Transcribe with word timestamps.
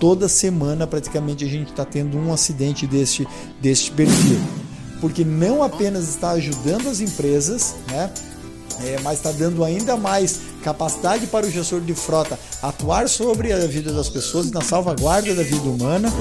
Toda 0.00 0.28
semana 0.28 0.86
praticamente 0.86 1.44
a 1.44 1.48
gente 1.48 1.70
está 1.70 1.84
tendo 1.84 2.16
um 2.16 2.32
acidente 2.32 2.86
deste, 2.86 3.28
deste 3.60 3.90
perfil. 3.92 4.38
Porque 4.98 5.24
não 5.24 5.62
apenas 5.62 6.08
está 6.08 6.30
ajudando 6.30 6.88
as 6.88 7.00
empresas, 7.00 7.76
né? 7.88 8.10
É, 8.82 8.98
mas 9.02 9.18
está 9.18 9.30
dando 9.30 9.64
ainda 9.64 9.96
mais 9.96 10.40
capacidade 10.62 11.26
para 11.26 11.46
o 11.46 11.50
gestor 11.50 11.80
de 11.80 11.94
frota 11.94 12.38
atuar 12.62 13.08
sobre 13.08 13.52
a 13.52 13.66
vida 13.66 13.92
das 13.92 14.08
pessoas 14.08 14.50
na 14.50 14.62
salvaguarda 14.62 15.34
da 15.34 15.42
vida 15.42 15.68
humana. 15.68 16.12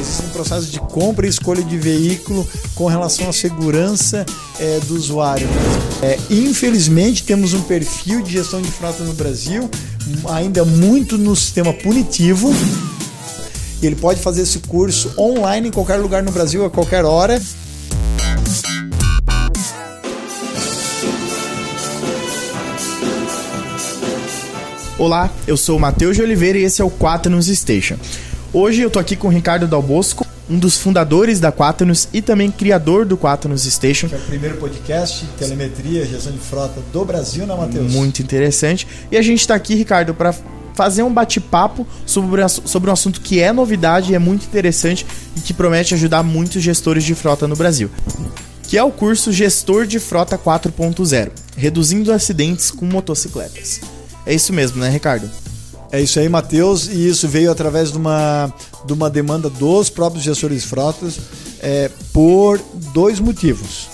Existe 0.00 0.22
um 0.24 0.30
processo 0.30 0.66
de 0.66 0.80
compra 0.80 1.26
e 1.26 1.30
escolha 1.30 1.62
de 1.62 1.78
veículo 1.78 2.46
com 2.74 2.86
relação 2.86 3.28
à 3.28 3.32
segurança 3.32 4.24
é, 4.58 4.80
do 4.80 4.94
usuário. 4.96 5.48
É, 6.02 6.18
infelizmente, 6.30 7.22
temos 7.22 7.52
um 7.52 7.62
perfil 7.62 8.22
de 8.22 8.32
gestão 8.32 8.60
de 8.60 8.70
frota 8.70 9.04
no 9.04 9.12
Brasil 9.12 9.68
ainda 10.28 10.64
muito 10.64 11.18
no 11.18 11.34
sistema 11.36 11.72
punitivo. 11.72 12.52
Ele 13.82 13.96
pode 13.96 14.20
fazer 14.20 14.42
esse 14.42 14.58
curso 14.60 15.12
online 15.18 15.68
em 15.68 15.70
qualquer 15.70 15.96
lugar 15.96 16.22
no 16.22 16.30
Brasil, 16.30 16.64
a 16.64 16.70
qualquer 16.70 17.04
hora. 17.04 17.40
Olá, 25.00 25.30
eu 25.46 25.56
sou 25.56 25.78
o 25.78 25.80
Matheus 25.80 26.14
de 26.14 26.22
Oliveira 26.22 26.58
e 26.58 26.62
esse 26.62 26.82
é 26.82 26.84
o 26.84 26.90
Quaternos 26.90 27.46
Station. 27.46 27.96
Hoje 28.52 28.82
eu 28.82 28.90
tô 28.90 28.98
aqui 28.98 29.16
com 29.16 29.28
o 29.28 29.30
Ricardo 29.30 29.66
Dalbosco, 29.66 30.26
um 30.46 30.58
dos 30.58 30.76
fundadores 30.76 31.40
da 31.40 31.50
Quaternos 31.50 32.06
e 32.12 32.20
também 32.20 32.50
criador 32.50 33.06
do 33.06 33.16
Quaternos 33.16 33.62
Station. 33.62 34.08
Que 34.10 34.14
é 34.14 34.18
o 34.18 34.20
primeiro 34.20 34.58
podcast 34.58 35.24
de 35.24 35.32
telemetria, 35.38 36.04
gestão 36.04 36.30
de 36.30 36.38
frota 36.38 36.82
do 36.92 37.02
Brasil, 37.02 37.46
né, 37.46 37.54
Matheus? 37.56 37.90
Muito 37.90 38.20
interessante. 38.20 38.86
E 39.10 39.16
a 39.16 39.22
gente 39.22 39.40
está 39.40 39.54
aqui, 39.54 39.74
Ricardo, 39.74 40.12
para 40.12 40.34
fazer 40.74 41.02
um 41.02 41.10
bate-papo 41.10 41.86
sobre, 42.04 42.46
sobre 42.46 42.90
um 42.90 42.92
assunto 42.92 43.22
que 43.22 43.40
é 43.40 43.54
novidade, 43.54 44.14
é 44.14 44.18
muito 44.18 44.44
interessante 44.44 45.06
e 45.34 45.40
que 45.40 45.54
promete 45.54 45.94
ajudar 45.94 46.22
muitos 46.22 46.62
gestores 46.62 47.04
de 47.04 47.14
frota 47.14 47.48
no 47.48 47.56
Brasil. 47.56 47.88
Que 48.64 48.76
é 48.76 48.84
o 48.84 48.90
curso 48.90 49.32
Gestor 49.32 49.86
de 49.86 49.98
Frota 49.98 50.36
4.0, 50.36 51.30
reduzindo 51.56 52.12
acidentes 52.12 52.70
com 52.70 52.84
motocicletas. 52.84 53.80
É 54.30 54.34
isso 54.34 54.52
mesmo, 54.52 54.78
né, 54.78 54.88
Ricardo? 54.88 55.28
É 55.90 56.00
isso 56.00 56.20
aí, 56.20 56.28
Matheus, 56.28 56.86
e 56.86 57.08
isso 57.08 57.26
veio 57.26 57.50
através 57.50 57.90
de 57.90 57.98
uma, 57.98 58.54
de 58.86 58.92
uma 58.92 59.10
demanda 59.10 59.50
dos 59.50 59.90
próprios 59.90 60.22
gestores 60.22 60.62
de 60.62 60.68
frotas 60.68 61.18
é, 61.58 61.90
por 62.12 62.60
dois 62.94 63.18
motivos. 63.18 63.88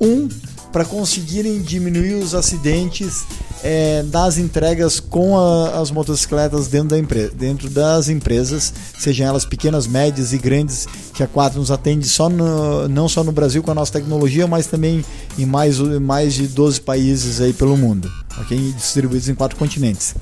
Um, 0.00 0.30
para 0.72 0.82
conseguirem 0.86 1.60
diminuir 1.60 2.14
os 2.14 2.34
acidentes 2.34 3.26
é, 3.62 4.02
das 4.04 4.38
entregas 4.38 4.98
com 4.98 5.38
a, 5.38 5.78
as 5.78 5.90
motocicletas 5.90 6.68
dentro, 6.68 6.88
da 6.88 6.98
empresa, 6.98 7.32
dentro 7.34 7.68
das 7.68 8.08
empresas, 8.08 8.72
sejam 8.98 9.26
elas 9.26 9.44
pequenas, 9.44 9.86
médias 9.86 10.32
e 10.32 10.38
grandes, 10.38 10.86
que 11.12 11.22
a 11.22 11.26
Quatro 11.26 11.58
nos 11.58 11.70
atende 11.70 12.08
só 12.08 12.30
no, 12.30 12.88
não 12.88 13.10
só 13.10 13.22
no 13.22 13.32
Brasil 13.32 13.62
com 13.62 13.70
a 13.70 13.74
nossa 13.74 13.92
tecnologia, 13.92 14.46
mas 14.46 14.66
também 14.66 15.04
em 15.38 15.44
mais, 15.44 15.78
mais 15.78 16.32
de 16.32 16.46
12 16.46 16.80
países 16.80 17.42
aí 17.42 17.52
pelo 17.52 17.76
mundo, 17.76 18.10
okay? 18.38 18.72
distribuídos 18.72 19.28
em 19.28 19.34
quatro 19.34 19.56
continentes. 19.56 20.14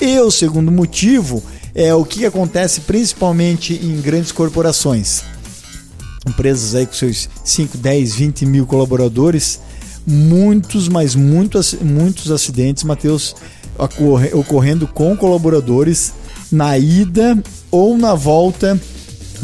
E 0.00 0.18
o 0.20 0.30
segundo 0.30 0.70
motivo 0.70 1.42
é 1.74 1.94
o 1.94 2.04
que 2.04 2.26
acontece 2.26 2.82
principalmente 2.82 3.74
em 3.74 4.00
grandes 4.00 4.32
corporações. 4.32 5.22
Empresas 6.26 6.74
aí 6.74 6.86
com 6.86 6.94
seus 6.94 7.28
5, 7.44 7.78
10, 7.78 8.14
20 8.14 8.46
mil 8.46 8.66
colaboradores, 8.66 9.60
muitos, 10.06 10.88
mas 10.88 11.14
muitos, 11.14 11.74
muitos 11.74 12.30
acidentes, 12.30 12.82
Matheus, 12.82 13.36
ocorrendo 14.32 14.86
com 14.86 15.16
colaboradores 15.16 16.12
na 16.50 16.78
ida 16.78 17.42
ou 17.70 17.96
na 17.98 18.14
volta 18.14 18.80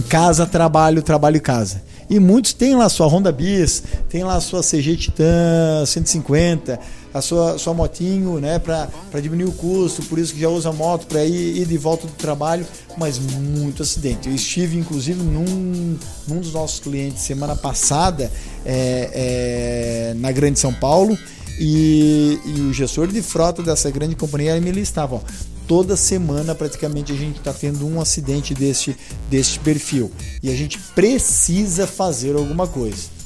casa, 0.09 0.47
trabalho, 0.47 1.03
trabalho, 1.03 1.41
casa. 1.41 1.83
E 2.09 2.19
muitos 2.19 2.53
têm 2.53 2.75
lá 2.75 2.89
sua 2.89 3.07
Honda 3.07 3.31
Bis, 3.31 3.83
tem 4.09 4.25
lá 4.25 4.41
sua 4.41 4.63
CG 4.63 4.97
Titan 4.97 5.85
150, 5.87 6.81
a 7.13 7.21
sua, 7.21 7.59
sua 7.59 7.75
motinho, 7.75 8.39
né, 8.39 8.59
para 8.59 9.21
diminuir 9.21 9.49
o 9.49 9.53
custo, 9.53 10.03
por 10.05 10.19
isso 10.19 10.33
que 10.33 10.41
já 10.41 10.49
usa 10.49 10.73
moto 10.73 11.07
para 11.07 11.25
ir, 11.25 11.59
ir 11.59 11.67
de 11.67 11.79
volta 11.79 12.07
do 12.07 12.13
trabalho, 12.15 12.67
mas 12.97 13.19
muito 13.19 13.83
acidente. 13.83 14.29
Eu 14.29 14.35
estive, 14.35 14.79
inclusive, 14.79 15.21
num, 15.23 15.99
num 16.29 16.41
dos 16.41 16.53
nossos 16.53 16.81
clientes 16.81 17.23
semana 17.23 17.57
passada 17.57 18.31
é, 18.65 20.11
é, 20.13 20.15
na 20.15 20.31
Grande 20.33 20.59
São 20.59 20.73
Paulo 20.73 21.17
e, 21.59 22.39
e, 22.45 22.61
o 22.63 22.73
gestor 22.73 23.09
de 23.09 23.21
frota 23.21 23.63
dessa 23.63 23.91
grande 23.91 24.17
companhia 24.17 24.59
me 24.61 24.71
listava, 24.71 25.23
toda 25.67 25.95
semana 25.95 26.55
praticamente 26.55 27.13
a 27.13 27.15
gente 27.15 27.39
está 27.39 27.53
tendo 27.53 27.87
um 27.87 28.01
acidente 28.01 28.55
deste, 28.55 28.97
deste 29.29 29.59
perfil 29.61 30.11
e 30.43 30.51
a 30.51 30.55
gente 30.55 30.79
precisa 30.95 31.87
fazer 31.87 32.35
alguma 32.35 32.67
coisa. 32.67 33.20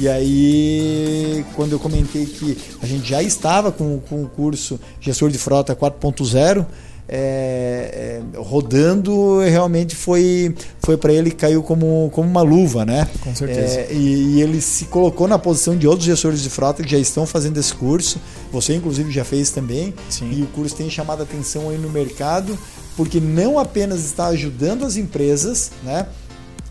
E 0.00 0.08
aí, 0.08 1.44
quando 1.54 1.72
eu 1.72 1.78
comentei 1.78 2.26
que 2.26 2.56
a 2.82 2.86
gente 2.86 3.08
já 3.08 3.22
estava 3.22 3.72
com, 3.72 3.98
com 4.00 4.24
o 4.24 4.28
curso 4.28 4.78
Gestor 5.00 5.30
de 5.30 5.38
Frota 5.38 5.74
4.0, 5.74 6.66
é, 7.08 8.20
é, 8.34 8.38
rodando 8.38 9.38
realmente 9.38 9.94
foi 9.94 10.52
foi 10.80 10.96
para 10.96 11.12
ele 11.12 11.30
caiu 11.30 11.62
como, 11.62 12.10
como 12.12 12.28
uma 12.28 12.42
luva, 12.42 12.84
né? 12.84 13.08
Com 13.20 13.34
certeza. 13.34 13.80
É, 13.80 13.92
e, 13.92 14.34
e, 14.34 14.42
ele 14.42 14.60
se 14.60 14.86
colocou 14.86 15.28
na 15.28 15.38
posição 15.38 15.76
de 15.76 15.86
outros 15.86 16.04
gestores 16.04 16.42
de 16.42 16.50
frota 16.50 16.82
que 16.82 16.90
já 16.90 16.98
estão 16.98 17.24
fazendo 17.24 17.58
esse 17.58 17.72
curso. 17.72 18.20
Você 18.52 18.74
inclusive 18.74 19.10
já 19.12 19.24
fez 19.24 19.50
também. 19.50 19.94
Sim. 20.10 20.30
E 20.32 20.42
o 20.42 20.46
curso 20.46 20.74
tem 20.74 20.90
chamado 20.90 21.20
a 21.20 21.22
atenção 21.22 21.70
aí 21.70 21.78
no 21.78 21.88
mercado 21.88 22.58
porque 22.96 23.20
não 23.20 23.58
apenas 23.58 24.04
está 24.04 24.26
ajudando 24.28 24.84
as 24.84 24.96
empresas, 24.96 25.70
né? 25.84 26.06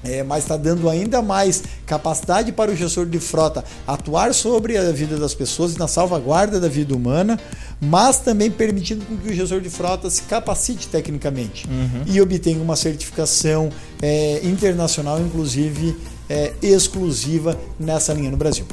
É, 0.06 0.24
mas 0.24 0.44
está 0.44 0.56
dando 0.56 0.90
ainda 0.90 1.22
mais 1.22 1.64
capacidade 1.86 2.52
para 2.52 2.72
o 2.72 2.76
gestor 2.76 3.06
de 3.06 3.20
frota 3.20 3.64
atuar 3.88 4.34
sobre 4.34 4.78
a 4.78 4.92
vida 4.92 5.18
das 5.18 5.34
pessoas 5.34 5.76
e 5.76 5.80
na 5.80 5.88
salvaguarda 5.88 6.60
da 6.60 6.68
vida 6.68 6.96
humana, 6.96 7.40
mas 7.82 8.20
também 8.20 8.52
permitindo 8.52 9.06
que 9.06 9.30
o 9.30 9.34
gestor 9.34 9.62
de 9.62 9.70
frota 9.70 10.10
se 10.10 10.22
capacite 10.24 10.88
tecnicamente 10.88 11.68
uhum. 11.68 12.04
e 12.06 12.22
obtenha 12.22 12.62
uma 12.62 12.76
certificação 12.76 13.70
é, 14.02 14.42
internacional, 14.44 15.20
inclusive 15.20 15.96
é, 16.30 16.54
exclusiva 16.62 17.58
nessa 17.80 18.14
linha 18.14 18.32
no 18.32 18.38
Brasil. 18.38 18.66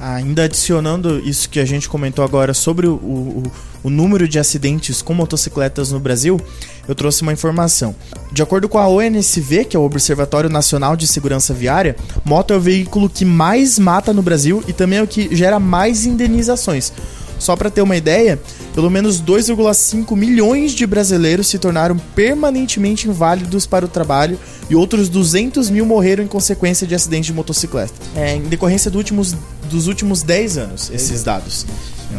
Ainda 0.00 0.44
adicionando 0.44 1.18
isso 1.18 1.50
que 1.50 1.58
a 1.58 1.64
gente 1.64 1.88
comentou 1.88 2.24
agora 2.24 2.54
sobre 2.54 2.86
o, 2.86 2.94
o, 2.94 3.42
o, 3.82 3.90
número 3.90 4.28
de 4.28 4.38
acidentes 4.38 5.02
com 5.02 5.12
motocicletas 5.12 5.90
no 5.90 5.98
Brasil, 5.98 6.40
eu 6.86 6.94
trouxe 6.94 7.22
uma 7.22 7.32
informação. 7.32 7.96
De 8.30 8.40
acordo 8.40 8.68
com 8.68 8.78
a 8.78 8.88
ONSV, 8.88 9.64
que 9.64 9.76
é 9.76 9.80
o 9.80 9.82
Observatório 9.82 10.48
Nacional 10.48 10.94
de 10.94 11.06
Segurança 11.06 11.52
Viária, 11.52 11.96
moto 12.24 12.54
é 12.54 12.56
o 12.56 12.60
veículo 12.60 13.08
que 13.08 13.24
mais 13.24 13.76
mata 13.76 14.12
no 14.12 14.22
Brasil 14.22 14.62
e 14.68 14.72
também 14.72 15.00
é 15.00 15.02
o 15.02 15.06
que 15.06 15.34
gera 15.34 15.58
mais 15.58 16.06
indenizações. 16.06 16.92
Só 17.38 17.54
para 17.54 17.70
ter 17.70 17.82
uma 17.82 17.96
ideia, 17.96 18.38
pelo 18.74 18.90
menos 18.90 19.22
2,5 19.22 20.16
milhões 20.16 20.72
de 20.72 20.86
brasileiros 20.86 21.46
se 21.46 21.58
tornaram 21.58 21.96
permanentemente 22.14 23.08
inválidos 23.08 23.66
para 23.66 23.84
o 23.84 23.88
trabalho 23.88 24.38
e 24.68 24.74
outros 24.74 25.08
200 25.08 25.70
mil 25.70 25.86
morreram 25.86 26.24
em 26.24 26.26
consequência 26.26 26.86
de 26.86 26.94
acidentes 26.94 27.26
de 27.26 27.32
motocicleta. 27.32 27.92
É, 28.16 28.34
em 28.34 28.42
decorrência 28.42 28.90
do 28.90 28.98
últimos, 28.98 29.36
dos 29.68 29.86
últimos 29.86 30.22
10 30.22 30.58
anos, 30.58 30.90
esses 30.90 31.22
dados. 31.22 31.66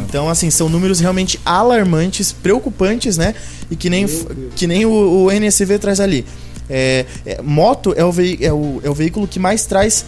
Então, 0.06 0.28
assim, 0.28 0.50
são 0.50 0.68
números 0.68 1.00
realmente 1.00 1.38
alarmantes, 1.44 2.32
preocupantes, 2.32 3.16
né? 3.16 3.34
E 3.70 3.76
que 3.76 3.90
nem, 3.90 4.06
que 4.54 4.66
nem 4.66 4.86
o, 4.86 5.24
o 5.24 5.30
NSV 5.30 5.78
traz 5.78 6.00
ali. 6.00 6.24
É, 6.68 7.04
é, 7.26 7.42
moto 7.42 7.92
é 7.96 8.04
o, 8.04 8.12
é, 8.40 8.52
o, 8.52 8.80
é 8.84 8.88
o 8.88 8.94
veículo 8.94 9.26
que 9.26 9.40
mais 9.40 9.66
traz 9.66 10.04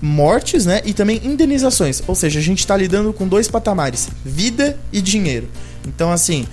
mortes, 0.00 0.64
né? 0.64 0.80
E 0.84 0.92
também 0.92 1.20
indenizações. 1.24 2.02
Ou 2.06 2.14
seja, 2.14 2.38
a 2.38 2.42
gente 2.42 2.60
está 2.60 2.76
lidando 2.76 3.12
com 3.12 3.26
dois 3.26 3.48
patamares: 3.48 4.08
vida 4.24 4.78
e 4.92 5.00
dinheiro. 5.00 5.48
Então, 5.86 6.12
assim, 6.12 6.46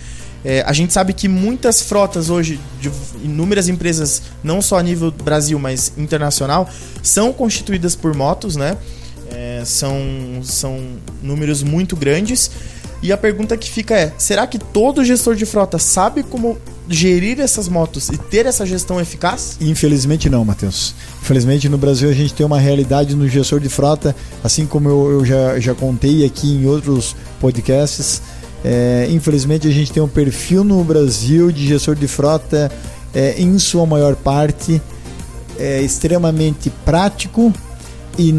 é, 0.44 0.64
a 0.66 0.74
gente 0.74 0.94
sabe 0.94 1.14
que 1.14 1.28
muitas 1.28 1.82
frotas 1.82 2.30
hoje, 2.30 2.60
de 2.80 2.92
inúmeras 3.24 3.68
empresas, 3.68 4.22
não 4.44 4.62
só 4.62 4.80
a 4.80 4.84
nível 4.84 5.12
Brasil, 5.12 5.58
mas 5.60 5.94
internacional, 5.98 6.70
são 7.02 7.32
constituídas 7.34 7.96
por 7.96 8.16
motos, 8.16 8.56
né? 8.56 8.78
São, 9.66 9.98
são 10.44 10.80
números 11.22 11.64
muito 11.64 11.96
grandes. 11.96 12.52
E 13.02 13.12
a 13.12 13.18
pergunta 13.18 13.58
que 13.58 13.70
fica 13.70 13.96
é: 13.96 14.14
será 14.18 14.48
que 14.48 14.58
todo 14.58 15.04
gestor 15.04 15.36
de 15.36 15.46
frota 15.46 15.78
sabe 15.78 16.24
como 16.24 16.58
gerir 16.88 17.40
essas 17.40 17.68
motos 17.68 18.10
e 18.10 18.18
ter 18.18 18.46
essa 18.46 18.66
gestão 18.66 19.00
eficaz? 19.00 19.58
Infelizmente 19.60 20.30
não, 20.30 20.46
Matheus. 20.46 20.94
Infelizmente 21.22 21.68
no 21.68 21.78
Brasil 21.78 22.10
a 22.10 22.14
gente 22.14 22.34
tem 22.34 22.46
uma 22.46 22.60
realidade 22.60 23.16
no 23.16 23.28
gestor 23.28 23.60
de 23.60 23.70
frota, 23.70 24.16
assim 24.44 24.66
como 24.66 24.90
eu, 24.90 25.12
eu 25.12 25.26
já, 25.26 25.60
já 25.60 25.74
contei 25.74 26.26
aqui 26.26 26.48
em 26.48 26.66
outros 26.66 27.16
podcasts. 27.40 28.22
É, 28.64 29.08
infelizmente 29.12 29.68
a 29.68 29.72
gente 29.72 29.92
tem 29.92 30.02
um 30.02 30.08
perfil 30.08 30.64
no 30.64 30.84
Brasil 30.84 31.52
de 31.52 31.68
gestor 31.68 31.96
de 31.96 32.08
frota, 32.08 32.72
é, 33.14 33.40
em 33.40 33.60
sua 33.60 33.86
maior 33.86 34.16
parte, 34.16 34.82
é, 35.60 35.82
extremamente 35.82 36.72
prático 36.84 37.54
e 38.18 38.34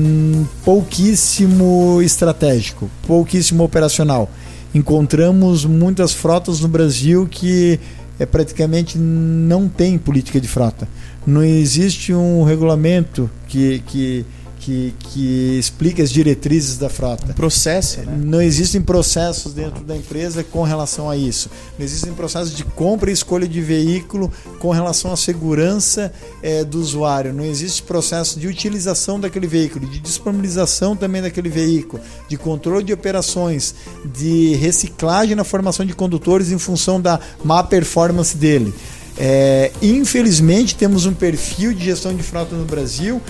pouquíssimo 0.65 2.01
estratégico, 2.03 2.91
pouquíssimo 3.07 3.65
operacional. 3.65 4.31
Encontramos 4.75 5.65
muitas 5.65 6.13
frotas 6.13 6.61
no 6.61 6.69
Brasil 6.69 7.27
que 7.31 7.79
é 8.19 8.27
praticamente 8.27 8.99
não 8.99 9.69
tem 9.69 9.99
política 9.99 10.41
de 10.41 10.49
frota. 10.49 10.89
Não 11.27 11.43
existe 11.43 12.15
um 12.15 12.45
regulamento 12.45 13.31
que, 13.49 13.83
que 13.87 14.25
que, 14.59 14.95
que 14.99 15.59
explica 15.59 16.03
as 16.03 16.11
diretrizes 16.11 16.79
da 16.79 16.89
frota. 16.89 17.27
Um 17.31 17.35
processo, 17.35 18.01
né? 18.01 18.17
Não 18.19 18.41
existem 18.41 18.81
processos 18.81 19.53
dentro 19.53 19.85
da 19.85 19.97
empresa 19.97 20.43
com 20.43 20.63
relação 20.63 21.09
a 21.09 21.17
isso. 21.17 21.51
Não 21.79 21.85
existem 21.85 22.13
processos 22.13 22.55
de 22.55 22.65
compra 22.65 23.11
e 23.11 23.13
escolha 23.13 23.47
de 23.47 23.61
veículo 23.61 24.33
com 24.59 24.71
relação 24.71 25.13
à 25.13 25.17
segurança 25.17 26.13
é, 26.43 26.65
do 26.65 26.81
usuário. 26.81 27.33
Não 27.33 27.45
existe 27.45 27.83
processo 27.83 28.39
de 28.41 28.47
utilização 28.47 29.21
daquele 29.21 29.47
veículo, 29.47 29.87
de 29.87 30.01
disponibilização 30.01 30.97
também 30.97 31.23
daquele 31.23 31.49
veículo, 31.49 32.03
de 32.29 32.37
controle 32.37 32.85
de 32.85 32.93
operações, 32.93 33.75
de 34.05 34.55
reciclagem 34.55 35.37
na 35.37 35.45
formação 35.45 35.85
de 35.87 35.95
condutores 35.95 36.51
em 36.51 36.59
função 36.59 37.01
da 37.01 37.21
má 37.45 37.63
performance 37.63 38.37
dele. 38.37 38.73
É, 39.19 39.73
infelizmente, 39.81 40.75
temos 40.75 41.07
um 41.07 41.15
perfil 41.15 41.73
de 41.73 41.85
gestão 41.85 42.15
de 42.15 42.23
frota 42.23 42.55
no 42.55 42.65
Brasil 42.65 43.21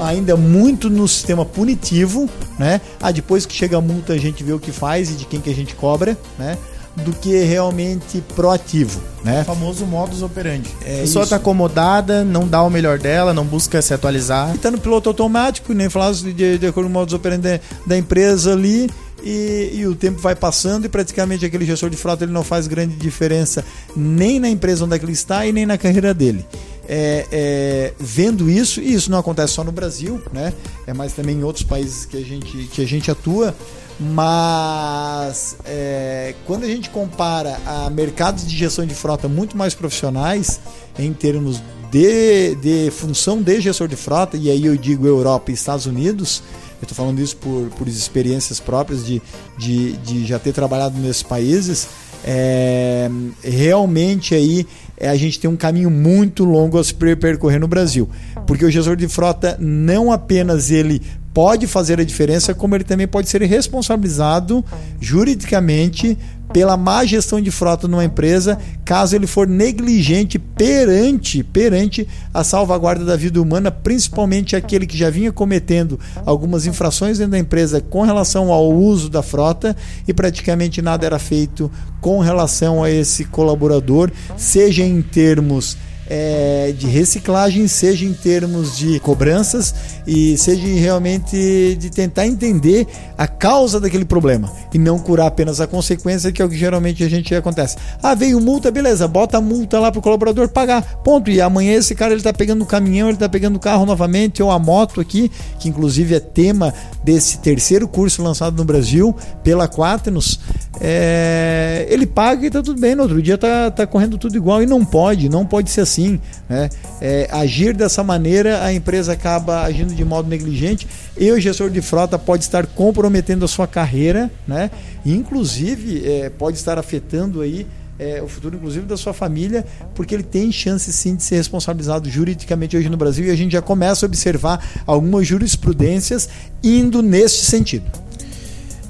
ainda 0.00 0.36
muito 0.36 0.88
no 0.88 1.06
sistema 1.06 1.44
punitivo, 1.44 2.28
né? 2.58 2.80
Ah, 3.00 3.10
depois 3.10 3.44
que 3.44 3.54
chega 3.54 3.76
a 3.76 3.80
multa 3.80 4.14
a 4.14 4.18
gente 4.18 4.42
vê 4.42 4.52
o 4.52 4.58
que 4.58 4.72
faz 4.72 5.10
e 5.10 5.14
de 5.14 5.24
quem 5.24 5.40
que 5.40 5.50
a 5.50 5.54
gente 5.54 5.74
cobra, 5.74 6.16
né? 6.38 6.56
Do 6.96 7.12
que 7.12 7.38
realmente 7.44 8.22
proativo, 8.34 9.02
né? 9.22 9.42
O 9.42 9.44
famoso 9.44 9.84
modus 9.84 10.22
operandi. 10.22 10.70
É 10.82 10.98
a 10.98 11.00
pessoa 11.02 11.24
está 11.24 11.36
acomodada, 11.36 12.24
não 12.24 12.48
dá 12.48 12.62
o 12.62 12.70
melhor 12.70 12.98
dela, 12.98 13.34
não 13.34 13.44
busca 13.44 13.82
se 13.82 13.92
atualizar. 13.92 14.54
E 14.54 14.58
tá 14.58 14.70
no 14.70 14.78
piloto 14.78 15.10
automático, 15.10 15.74
nem 15.74 15.90
falar 15.90 16.12
de, 16.12 16.56
de 16.56 16.66
acordo 16.66 16.86
com 16.86 16.90
o 16.90 16.98
modus 17.00 17.12
operandi 17.12 17.60
da 17.86 17.98
empresa 17.98 18.52
ali 18.52 18.88
e, 19.28 19.80
e, 19.80 19.86
o 19.88 19.94
tempo 19.96 20.20
vai 20.20 20.36
passando 20.36 20.84
e 20.84 20.88
praticamente 20.88 21.44
aquele 21.44 21.64
gestor 21.64 21.90
de 21.90 21.96
frota 21.96 22.22
ele 22.22 22.32
não 22.32 22.44
faz 22.44 22.68
grande 22.68 22.94
diferença 22.94 23.64
nem 23.96 24.38
na 24.38 24.48
empresa 24.48 24.84
onde 24.84 24.94
é 24.94 24.98
ele 25.02 25.10
está 25.10 25.44
e 25.44 25.52
nem 25.52 25.66
na 25.66 25.76
carreira 25.76 26.14
dele. 26.14 26.46
É, 26.88 27.26
é, 27.32 27.92
vendo 27.98 28.48
isso, 28.48 28.80
e 28.80 28.94
isso 28.94 29.10
não 29.10 29.18
acontece 29.18 29.54
só 29.54 29.64
no 29.64 29.72
Brasil, 29.72 30.22
né? 30.32 30.52
é 30.86 30.94
mais 30.94 31.12
também 31.12 31.38
em 31.38 31.42
outros 31.42 31.64
países 31.64 32.04
que 32.04 32.16
a 32.16 32.20
gente, 32.20 32.56
que 32.72 32.80
a 32.80 32.86
gente 32.86 33.10
atua, 33.10 33.52
mas 33.98 35.56
é, 35.64 36.36
quando 36.46 36.62
a 36.62 36.68
gente 36.68 36.88
compara 36.90 37.58
a 37.66 37.90
mercados 37.90 38.46
de 38.46 38.56
gestão 38.56 38.86
de 38.86 38.94
frota 38.94 39.26
muito 39.26 39.56
mais 39.56 39.74
profissionais 39.74 40.60
em 40.96 41.12
termos 41.12 41.60
de, 41.90 42.54
de 42.56 42.90
função 42.92 43.42
de 43.42 43.60
gestor 43.60 43.88
de 43.88 43.96
frota, 43.96 44.36
e 44.36 44.48
aí 44.48 44.66
eu 44.66 44.76
digo 44.76 45.04
Europa 45.04 45.50
e 45.50 45.54
Estados 45.54 45.86
Unidos, 45.86 46.44
eu 46.80 46.84
estou 46.84 46.94
falando 46.94 47.20
isso 47.20 47.36
por, 47.36 47.68
por 47.78 47.88
experiências 47.88 48.60
próprias 48.60 49.04
de, 49.04 49.22
de, 49.58 49.92
de 49.98 50.26
já 50.26 50.38
ter 50.38 50.52
trabalhado 50.52 50.98
nesses 50.98 51.22
países. 51.22 51.88
É, 52.24 53.08
realmente 53.42 54.34
aí 54.34 54.66
é, 54.96 55.08
a 55.08 55.16
gente 55.16 55.38
tem 55.38 55.48
um 55.48 55.56
caminho 55.56 55.90
muito 55.90 56.44
longo 56.44 56.78
a 56.78 56.84
se 56.84 56.92
percorrer 56.92 57.60
no 57.60 57.68
Brasil, 57.68 58.08
porque 58.46 58.64
o 58.64 58.70
gestor 58.70 58.96
de 58.96 59.06
frota 59.06 59.56
não 59.60 60.10
apenas 60.10 60.70
ele 60.70 61.00
pode 61.36 61.66
fazer 61.66 62.00
a 62.00 62.04
diferença, 62.04 62.54
como 62.54 62.74
ele 62.74 62.82
também 62.82 63.06
pode 63.06 63.28
ser 63.28 63.42
responsabilizado 63.42 64.64
juridicamente 64.98 66.16
pela 66.50 66.78
má 66.78 67.04
gestão 67.04 67.42
de 67.42 67.50
frota 67.50 67.86
numa 67.86 68.06
empresa, 68.06 68.56
caso 68.86 69.14
ele 69.14 69.26
for 69.26 69.46
negligente 69.46 70.38
perante 70.38 71.44
perante 71.44 72.08
a 72.32 72.42
salvaguarda 72.42 73.04
da 73.04 73.16
vida 73.16 73.38
humana, 73.38 73.70
principalmente 73.70 74.56
aquele 74.56 74.86
que 74.86 74.96
já 74.96 75.10
vinha 75.10 75.30
cometendo 75.30 76.00
algumas 76.24 76.64
infrações 76.64 77.18
dentro 77.18 77.32
da 77.32 77.38
empresa 77.38 77.82
com 77.82 78.00
relação 78.00 78.50
ao 78.50 78.72
uso 78.72 79.10
da 79.10 79.22
frota 79.22 79.76
e 80.08 80.14
praticamente 80.14 80.80
nada 80.80 81.04
era 81.04 81.18
feito 81.18 81.70
com 82.00 82.18
relação 82.18 82.82
a 82.82 82.90
esse 82.90 83.26
colaborador, 83.26 84.10
seja 84.38 84.82
em 84.82 85.02
termos 85.02 85.76
é, 86.08 86.72
de 86.76 86.86
reciclagem, 86.86 87.66
seja 87.66 88.04
em 88.04 88.12
termos 88.12 88.76
de 88.76 89.00
cobranças 89.00 89.74
e 90.06 90.36
seja 90.38 90.66
realmente 90.66 91.76
de 91.78 91.90
tentar 91.90 92.26
entender 92.26 92.86
a 93.18 93.26
causa 93.26 93.80
daquele 93.80 94.04
problema 94.04 94.50
e 94.72 94.78
não 94.78 94.98
curar 94.98 95.26
apenas 95.26 95.60
a 95.60 95.66
consequência, 95.66 96.30
que 96.30 96.40
é 96.40 96.44
o 96.44 96.48
que 96.48 96.56
geralmente 96.56 97.02
a 97.02 97.08
gente 97.08 97.34
acontece. 97.34 97.76
Ah, 98.02 98.14
veio 98.14 98.40
multa, 98.40 98.70
beleza, 98.70 99.08
bota 99.08 99.38
a 99.38 99.40
multa 99.40 99.78
lá 99.80 99.90
para 99.90 99.98
o 99.98 100.02
colaborador 100.02 100.48
pagar, 100.48 100.82
ponto. 101.02 101.30
E 101.30 101.40
amanhã 101.40 101.74
esse 101.74 101.94
cara 101.94 102.12
ele 102.12 102.20
está 102.20 102.32
pegando 102.32 102.62
o 102.62 102.66
caminhão, 102.66 103.08
ele 103.08 103.16
está 103.16 103.28
pegando 103.28 103.56
o 103.56 103.60
carro 103.60 103.84
novamente, 103.84 104.42
ou 104.42 104.50
a 104.50 104.58
moto 104.58 105.00
aqui, 105.00 105.30
que 105.58 105.68
inclusive 105.68 106.14
é 106.14 106.20
tema 106.20 106.72
desse 107.02 107.38
terceiro 107.38 107.88
curso 107.88 108.22
lançado 108.22 108.56
no 108.56 108.64
Brasil 108.64 109.14
pela 109.42 109.66
Quaternos. 109.66 110.38
É, 110.78 111.86
ele 111.88 112.06
paga 112.06 112.44
e 112.44 112.48
está 112.48 112.62
tudo 112.62 112.78
bem, 112.78 112.94
no 112.94 113.02
outro 113.02 113.22
dia 113.22 113.36
está 113.36 113.70
tá 113.70 113.86
correndo 113.86 114.18
tudo 114.18 114.36
igual 114.36 114.62
e 114.62 114.66
não 114.66 114.84
pode, 114.84 115.28
não 115.28 115.46
pode 115.46 115.70
ser 115.70 115.80
assim 115.80 115.95
assim. 115.96 116.20
Né? 116.48 116.68
É, 117.00 117.28
agir 117.32 117.74
dessa 117.74 118.04
maneira, 118.04 118.62
a 118.62 118.72
empresa 118.72 119.12
acaba 119.12 119.62
agindo 119.62 119.94
de 119.94 120.04
modo 120.04 120.28
negligente 120.28 120.86
e 121.16 121.30
o 121.32 121.40
gestor 121.40 121.70
de 121.70 121.80
frota 121.80 122.18
pode 122.18 122.44
estar 122.44 122.66
comprometendo 122.66 123.44
a 123.44 123.48
sua 123.48 123.66
carreira, 123.66 124.30
né? 124.46 124.70
inclusive 125.04 126.06
é, 126.06 126.30
pode 126.30 126.58
estar 126.58 126.78
afetando 126.78 127.40
aí 127.40 127.66
é, 127.98 128.22
o 128.22 128.28
futuro, 128.28 128.56
inclusive, 128.56 128.84
da 128.84 128.96
sua 128.96 129.14
família, 129.14 129.64
porque 129.94 130.14
ele 130.14 130.22
tem 130.22 130.52
chance 130.52 130.92
sim 130.92 131.16
de 131.16 131.22
ser 131.22 131.36
responsabilizado 131.36 132.10
juridicamente 132.10 132.76
hoje 132.76 132.90
no 132.90 132.96
Brasil 132.96 133.24
e 133.24 133.30
a 133.30 133.34
gente 133.34 133.52
já 133.52 133.62
começa 133.62 134.04
a 134.04 134.06
observar 134.06 134.62
algumas 134.86 135.26
jurisprudências 135.26 136.28
indo 136.62 137.00
neste 137.02 137.46
sentido. 137.46 137.90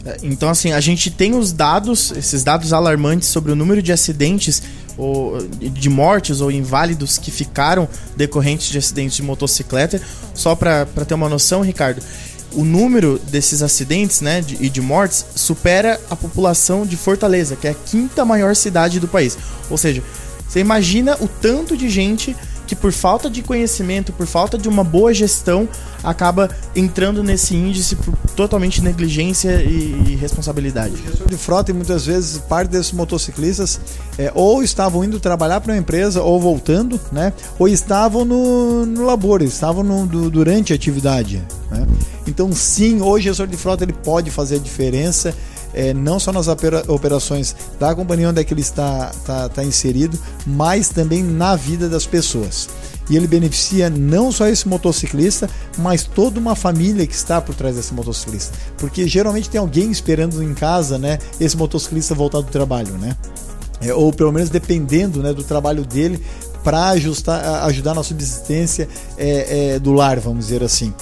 É, 0.06 0.16
então, 0.22 0.48
assim, 0.48 0.72
a 0.72 0.80
gente 0.80 1.10
tem 1.10 1.34
os 1.34 1.52
dados, 1.52 2.12
esses 2.12 2.44
dados 2.44 2.72
alarmantes 2.72 3.28
sobre 3.28 3.50
o 3.50 3.56
número 3.56 3.82
de 3.82 3.92
acidentes 3.92 4.62
ou 4.96 5.36
de 5.48 5.90
mortes 5.90 6.40
ou 6.40 6.50
inválidos 6.50 7.18
que 7.18 7.30
ficaram 7.30 7.86
decorrentes 8.16 8.68
de 8.68 8.78
acidentes 8.78 9.16
de 9.16 9.22
motocicleta. 9.22 10.00
Só 10.32 10.54
para 10.54 10.86
ter 11.06 11.14
uma 11.14 11.28
noção, 11.28 11.60
Ricardo, 11.60 12.00
o 12.52 12.64
número 12.64 13.20
desses 13.30 13.62
acidentes 13.62 14.20
né, 14.20 14.40
de, 14.40 14.56
e 14.64 14.70
de 14.70 14.80
mortes 14.80 15.26
supera 15.34 16.00
a 16.08 16.16
população 16.16 16.86
de 16.86 16.96
Fortaleza, 16.96 17.56
que 17.56 17.66
é 17.66 17.70
a 17.70 17.74
quinta 17.74 18.24
maior 18.24 18.54
cidade 18.54 19.00
do 19.00 19.08
país. 19.08 19.36
Ou 19.68 19.76
seja, 19.76 20.02
você 20.48 20.60
imagina 20.60 21.16
o 21.20 21.28
tanto 21.28 21.76
de 21.76 21.90
gente 21.90 22.34
que 22.66 22.74
por 22.74 22.92
falta 22.92 23.30
de 23.30 23.42
conhecimento, 23.42 24.12
por 24.12 24.26
falta 24.26 24.58
de 24.58 24.68
uma 24.68 24.82
boa 24.82 25.14
gestão, 25.14 25.68
acaba 26.02 26.50
entrando 26.74 27.22
nesse 27.22 27.54
índice 27.54 27.96
por 27.96 28.14
totalmente 28.34 28.82
negligência 28.82 29.62
e, 29.62 30.16
responsabilidade. 30.16 30.94
De 31.26 31.36
frota 31.36 31.70
e 31.70 31.74
muitas 31.74 32.04
vezes 32.06 32.38
parte 32.38 32.70
desses 32.70 32.92
motociclistas 32.92 33.80
é, 34.18 34.32
ou 34.34 34.62
estavam 34.62 35.04
indo 35.04 35.20
trabalhar 35.20 35.60
para 35.60 35.72
uma 35.72 35.78
empresa 35.78 36.22
ou 36.22 36.40
voltando, 36.40 37.00
né? 37.12 37.32
Ou 37.58 37.68
estavam 37.68 38.24
no, 38.24 38.86
no 38.86 39.04
labor, 39.04 39.42
estavam 39.42 39.82
no, 39.82 40.06
do, 40.06 40.30
durante 40.30 40.72
a 40.72 40.76
atividade. 40.76 41.42
Né? 41.70 41.86
Então 42.26 42.52
sim, 42.52 43.00
hoje 43.00 43.28
o 43.28 43.32
gestor 43.32 43.46
de 43.46 43.56
frota 43.56 43.84
ele 43.84 43.92
pode 43.92 44.30
fazer 44.30 44.56
a 44.56 44.58
diferença 44.58 45.34
é, 45.76 45.92
não 45.92 46.18
só 46.18 46.32
nas 46.32 46.48
operações 46.48 47.54
da 47.78 47.94
companhia 47.94 48.30
onde 48.30 48.40
é 48.40 48.44
que 48.44 48.54
ele 48.54 48.62
está, 48.62 49.10
está, 49.14 49.46
está 49.46 49.62
inserido, 49.62 50.18
mas 50.46 50.88
também 50.88 51.22
na 51.22 51.54
vida 51.54 51.88
das 51.88 52.06
pessoas. 52.06 52.68
E 53.08 53.16
ele 53.16 53.28
beneficia 53.28 53.88
não 53.88 54.32
só 54.32 54.48
esse 54.48 54.66
motociclista, 54.66 55.48
mas 55.78 56.02
toda 56.02 56.40
uma 56.40 56.56
família 56.56 57.06
que 57.06 57.14
está 57.14 57.40
por 57.40 57.54
trás 57.54 57.76
desse 57.76 57.94
motociclista. 57.94 58.52
Porque 58.78 59.06
geralmente 59.06 59.48
tem 59.50 59.60
alguém 59.60 59.90
esperando 59.90 60.42
em 60.42 60.54
casa, 60.54 60.98
né, 60.98 61.18
esse 61.38 61.56
motociclista 61.56 62.14
voltar 62.14 62.40
do 62.40 62.50
trabalho, 62.50 62.94
né? 62.94 63.14
É, 63.80 63.92
ou 63.92 64.10
pelo 64.10 64.32
menos 64.32 64.48
dependendo 64.48 65.22
né, 65.22 65.34
do 65.34 65.44
trabalho 65.44 65.84
dele 65.84 66.24
para 66.64 66.88
ajudar 66.88 67.94
na 67.94 68.02
subsistência 68.02 68.88
é, 69.18 69.74
é, 69.74 69.78
do 69.78 69.92
lar, 69.92 70.18
vamos 70.18 70.46
dizer 70.46 70.64
assim. 70.64 70.92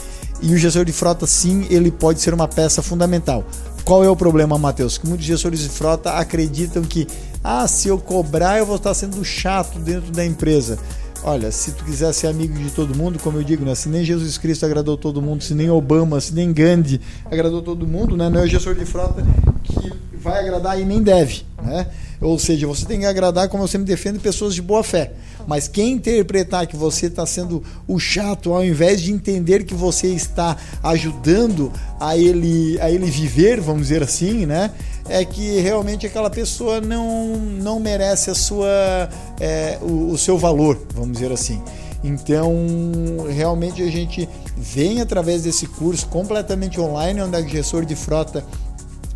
E 0.42 0.52
o 0.52 0.58
gestor 0.58 0.84
de 0.84 0.92
frota, 0.92 1.26
sim, 1.26 1.66
ele 1.70 1.90
pode 1.90 2.20
ser 2.20 2.34
uma 2.34 2.48
peça 2.48 2.82
fundamental. 2.82 3.44
Qual 3.84 4.02
é 4.02 4.08
o 4.08 4.16
problema, 4.16 4.56
Matheus? 4.56 4.96
Que 4.96 5.06
muitos 5.06 5.26
gestores 5.26 5.60
de 5.60 5.68
frota 5.68 6.12
acreditam 6.12 6.82
que, 6.82 7.06
ah, 7.42 7.68
se 7.68 7.88
eu 7.88 7.98
cobrar, 7.98 8.58
eu 8.58 8.64
vou 8.64 8.76
estar 8.76 8.94
sendo 8.94 9.22
chato 9.22 9.78
dentro 9.78 10.10
da 10.10 10.24
empresa. 10.24 10.78
Olha, 11.22 11.52
se 11.52 11.72
tu 11.72 11.84
quiser 11.84 12.12
ser 12.14 12.28
amigo 12.28 12.54
de 12.54 12.70
todo 12.70 12.96
mundo, 12.96 13.18
como 13.18 13.38
eu 13.38 13.44
digo, 13.44 13.62
né? 13.64 13.74
Se 13.74 13.90
nem 13.90 14.02
Jesus 14.02 14.38
Cristo 14.38 14.64
agradou 14.64 14.96
todo 14.96 15.20
mundo, 15.20 15.42
se 15.42 15.54
nem 15.54 15.68
Obama, 15.68 16.18
se 16.20 16.34
nem 16.34 16.50
Gandhi 16.50 17.00
agradou 17.26 17.60
todo 17.60 17.86
mundo, 17.86 18.16
né? 18.16 18.30
Não 18.30 18.40
é 18.40 18.44
o 18.44 18.46
gestor 18.46 18.74
de 18.74 18.86
frota 18.86 19.22
que 19.62 19.92
vai 20.18 20.40
agradar 20.40 20.80
e 20.80 20.84
nem 20.84 21.02
deve, 21.02 21.42
né? 21.62 21.86
Ou 22.20 22.38
seja, 22.38 22.66
você 22.66 22.86
tem 22.86 23.00
que 23.00 23.06
agradar, 23.06 23.48
como 23.48 23.62
eu 23.62 23.68
sempre 23.68 23.86
defendo, 23.86 24.20
pessoas 24.20 24.54
de 24.54 24.62
boa 24.62 24.82
fé. 24.82 25.12
Mas 25.46 25.68
quem 25.68 25.92
interpretar 25.92 26.66
que 26.66 26.76
você 26.76 27.06
está 27.06 27.26
sendo 27.26 27.62
o 27.86 27.98
chato, 27.98 28.52
ao 28.52 28.64
invés 28.64 29.00
de 29.00 29.12
entender 29.12 29.64
que 29.64 29.74
você 29.74 30.08
está 30.08 30.56
ajudando 30.82 31.72
a 32.00 32.16
ele, 32.16 32.78
a 32.80 32.90
ele 32.90 33.06
viver, 33.06 33.60
vamos 33.60 33.82
dizer 33.82 34.02
assim, 34.02 34.46
né? 34.46 34.70
É 35.06 35.24
que 35.24 35.60
realmente 35.60 36.06
aquela 36.06 36.30
pessoa 36.30 36.80
não, 36.80 37.36
não 37.36 37.78
merece 37.78 38.30
a 38.30 38.34
sua, 38.34 39.08
é, 39.38 39.78
o, 39.82 40.12
o 40.12 40.18
seu 40.18 40.38
valor, 40.38 40.80
vamos 40.94 41.12
dizer 41.12 41.30
assim. 41.30 41.60
Então, 42.02 42.54
realmente 43.30 43.82
a 43.82 43.90
gente 43.90 44.28
vem 44.56 45.00
através 45.00 45.42
desse 45.42 45.66
curso 45.66 46.06
completamente 46.08 46.78
online, 46.78 47.22
onde 47.22 47.34
a 47.34 47.42
gestor 47.42 47.86
de 47.86 47.96
frota 47.96 48.44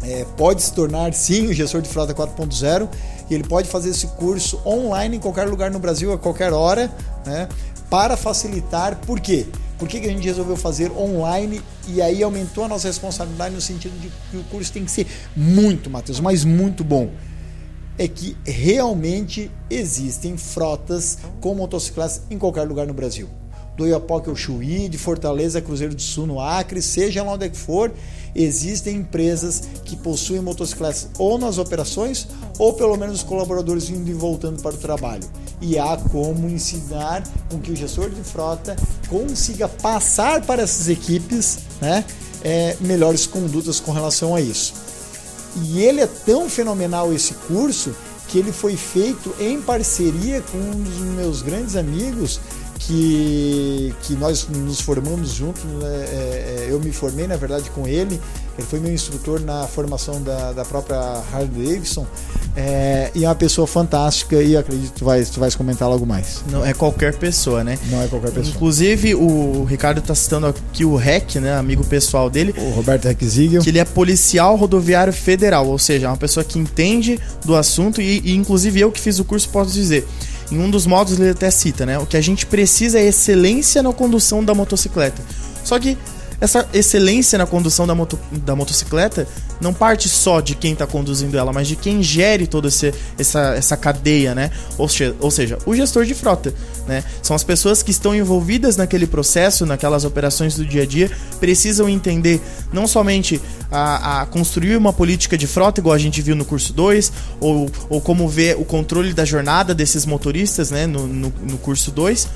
é, 0.08 0.24
pode 0.38 0.62
se 0.62 0.72
tornar 0.72 1.12
sim 1.12 1.48
o 1.48 1.52
gestor 1.52 1.82
de 1.82 1.88
frota 1.88 2.14
4.0 2.14 2.88
E 3.28 3.34
ele 3.34 3.44
pode 3.44 3.68
fazer 3.68 3.90
esse 3.90 4.06
curso 4.06 4.58
online 4.64 5.18
em 5.18 5.20
qualquer 5.20 5.46
lugar 5.46 5.70
no 5.70 5.78
Brasil, 5.78 6.10
a 6.12 6.18
qualquer 6.18 6.50
hora, 6.50 6.90
né? 7.26 7.46
Para 7.90 8.16
facilitar, 8.16 8.96
por 8.96 9.20
quê? 9.20 9.46
Por 9.78 9.86
que, 9.86 10.00
que 10.00 10.06
a 10.06 10.10
gente 10.10 10.24
resolveu 10.24 10.56
fazer 10.56 10.90
online 10.92 11.60
e 11.86 12.00
aí 12.00 12.22
aumentou 12.22 12.64
a 12.64 12.68
nossa 12.68 12.88
responsabilidade 12.88 13.54
no 13.54 13.60
sentido 13.60 13.98
de 14.00 14.10
que 14.30 14.36
o 14.38 14.44
curso 14.44 14.72
tem 14.72 14.84
que 14.84 14.90
ser 14.90 15.06
muito, 15.36 15.90
Matheus, 15.90 16.20
mas 16.20 16.42
muito 16.42 16.82
bom? 16.82 17.10
É 17.98 18.08
que 18.08 18.36
realmente 18.44 19.50
existem 19.68 20.36
frotas 20.36 21.18
com 21.40 21.54
motocicletas 21.54 22.22
em 22.30 22.38
qualquer 22.38 22.62
lugar 22.62 22.86
no 22.86 22.94
Brasil 22.94 23.28
do 23.78 23.86
Iapoque 23.86 24.28
ao 24.28 24.34
Chuí, 24.34 24.88
de 24.88 24.98
Fortaleza, 24.98 25.62
Cruzeiro 25.62 25.94
do 25.94 26.02
Sul, 26.02 26.26
no 26.26 26.40
Acre, 26.40 26.82
seja 26.82 27.22
lá 27.22 27.34
onde 27.34 27.46
é 27.46 27.50
for, 27.50 27.92
existem 28.34 28.96
empresas 28.96 29.62
que 29.84 29.94
possuem 29.96 30.42
motocicletas 30.42 31.08
ou 31.16 31.38
nas 31.38 31.58
operações 31.58 32.26
ou 32.58 32.72
pelo 32.72 32.96
menos 32.96 33.18
os 33.18 33.22
colaboradores 33.22 33.88
indo 33.88 34.10
e 34.10 34.12
voltando 34.12 34.60
para 34.60 34.74
o 34.74 34.78
trabalho. 34.78 35.22
E 35.60 35.78
há 35.78 35.96
como 35.96 36.48
ensinar 36.48 37.22
com 37.48 37.60
que 37.60 37.70
o 37.70 37.76
gestor 37.76 38.10
de 38.10 38.20
frota 38.22 38.74
consiga 39.08 39.68
passar 39.68 40.42
para 40.42 40.62
essas 40.62 40.88
equipes 40.88 41.60
né, 41.80 42.04
é, 42.42 42.76
melhores 42.80 43.26
condutas 43.26 43.78
com 43.78 43.92
relação 43.92 44.34
a 44.34 44.40
isso. 44.40 44.74
E 45.62 45.80
ele 45.80 46.00
é 46.00 46.06
tão 46.06 46.48
fenomenal 46.50 47.12
esse 47.12 47.32
curso 47.34 47.94
que 48.26 48.38
ele 48.38 48.52
foi 48.52 48.76
feito 48.76 49.34
em 49.40 49.60
parceria 49.60 50.42
com 50.42 50.58
um 50.58 50.82
dos 50.82 50.98
meus 50.98 51.42
grandes 51.42 51.76
amigos, 51.76 52.38
que, 52.78 53.94
que 54.02 54.14
nós 54.14 54.46
nos 54.48 54.80
formamos 54.80 55.30
juntos. 55.30 55.64
Né? 55.64 55.86
É, 55.86 56.66
é, 56.66 56.66
eu 56.70 56.80
me 56.80 56.92
formei, 56.92 57.26
na 57.26 57.36
verdade, 57.36 57.70
com 57.70 57.86
ele. 57.86 58.20
Ele 58.56 58.66
foi 58.66 58.80
meu 58.80 58.92
instrutor 58.92 59.40
na 59.40 59.66
formação 59.66 60.20
da, 60.22 60.52
da 60.52 60.64
própria 60.64 60.98
Harley 61.32 61.48
Davidson. 61.48 62.06
É, 62.56 63.10
e 63.14 63.24
é 63.24 63.28
uma 63.28 63.34
pessoa 63.34 63.68
fantástica 63.68 64.42
e 64.42 64.56
acredito 64.56 64.92
que 64.92 64.98
tu 64.98 65.04
vais, 65.04 65.30
tu 65.30 65.38
vais 65.38 65.54
comentar 65.54 65.88
logo 65.88 66.04
mais. 66.04 66.42
Não 66.50 66.64
é 66.66 66.74
qualquer 66.74 67.14
pessoa, 67.14 67.62
né? 67.62 67.78
Não 67.88 68.02
é 68.02 68.08
qualquer 68.08 68.32
pessoa. 68.32 68.54
Inclusive, 68.54 69.14
o 69.14 69.64
Ricardo 69.64 69.98
está 69.98 70.14
citando 70.14 70.48
aqui 70.48 70.84
o 70.84 70.96
REC, 70.96 71.36
né? 71.36 71.56
Amigo 71.56 71.84
pessoal 71.84 72.28
dele. 72.28 72.52
O 72.58 72.70
Roberto 72.70 73.04
Rec 73.04 73.22
Ziegel. 73.22 73.62
Que 73.62 73.68
ele 73.68 73.78
é 73.78 73.84
policial 73.84 74.56
rodoviário 74.56 75.12
federal, 75.12 75.68
ou 75.68 75.78
seja, 75.78 76.06
é 76.06 76.08
uma 76.08 76.16
pessoa 76.16 76.42
que 76.42 76.58
entende 76.58 77.20
do 77.44 77.54
assunto 77.54 78.00
e, 78.00 78.20
e 78.24 78.34
inclusive 78.34 78.80
eu 78.80 78.90
que 78.90 79.00
fiz 79.00 79.20
o 79.20 79.24
curso 79.24 79.48
posso 79.50 79.72
dizer 79.72 80.06
em 80.50 80.58
um 80.58 80.70
dos 80.70 80.86
modos 80.86 81.18
ele 81.18 81.30
até 81.30 81.50
cita, 81.50 81.84
né? 81.84 81.98
O 81.98 82.06
que 82.06 82.16
a 82.16 82.20
gente 82.20 82.46
precisa 82.46 82.98
é 82.98 83.06
excelência 83.06 83.82
na 83.82 83.92
condução 83.92 84.44
da 84.44 84.54
motocicleta. 84.54 85.22
Só 85.64 85.78
que 85.78 85.96
essa 86.40 86.68
excelência 86.72 87.36
na 87.36 87.46
condução 87.46 87.86
da, 87.86 87.94
moto, 87.94 88.18
da 88.30 88.54
motocicleta 88.54 89.26
não 89.60 89.74
parte 89.74 90.08
só 90.08 90.40
de 90.40 90.54
quem 90.54 90.72
está 90.72 90.86
conduzindo 90.86 91.36
ela, 91.36 91.52
mas 91.52 91.66
de 91.66 91.74
quem 91.74 92.00
gere 92.00 92.46
toda 92.46 92.68
essa, 92.68 92.92
essa 93.56 93.76
cadeia, 93.76 94.34
né? 94.34 94.52
Ou, 94.76 94.88
ou 95.18 95.30
seja, 95.32 95.58
o 95.66 95.74
gestor 95.74 96.04
de 96.04 96.14
frota, 96.14 96.54
né? 96.86 97.02
São 97.22 97.34
as 97.34 97.42
pessoas 97.42 97.82
que 97.82 97.90
estão 97.90 98.14
envolvidas 98.14 98.76
naquele 98.76 99.06
processo, 99.06 99.66
naquelas 99.66 100.04
operações 100.04 100.54
do 100.54 100.64
dia 100.64 100.82
a 100.84 100.86
dia, 100.86 101.10
precisam 101.40 101.88
entender 101.88 102.40
não 102.72 102.86
somente 102.86 103.40
a, 103.68 104.22
a 104.22 104.26
construir 104.26 104.76
uma 104.76 104.92
política 104.92 105.36
de 105.36 105.48
frota, 105.48 105.80
igual 105.80 105.94
a 105.94 105.98
gente 105.98 106.22
viu 106.22 106.36
no 106.36 106.44
curso 106.44 106.72
2, 106.72 107.12
ou, 107.40 107.68
ou 107.88 108.00
como 108.00 108.28
ver 108.28 108.56
o 108.56 108.64
controle 108.64 109.12
da 109.12 109.24
jornada 109.24 109.74
desses 109.74 110.06
motoristas, 110.06 110.70
né? 110.70 110.86
No, 110.86 111.04
no, 111.04 111.32
no 111.42 111.58
curso 111.58 111.90
2, 111.90 112.28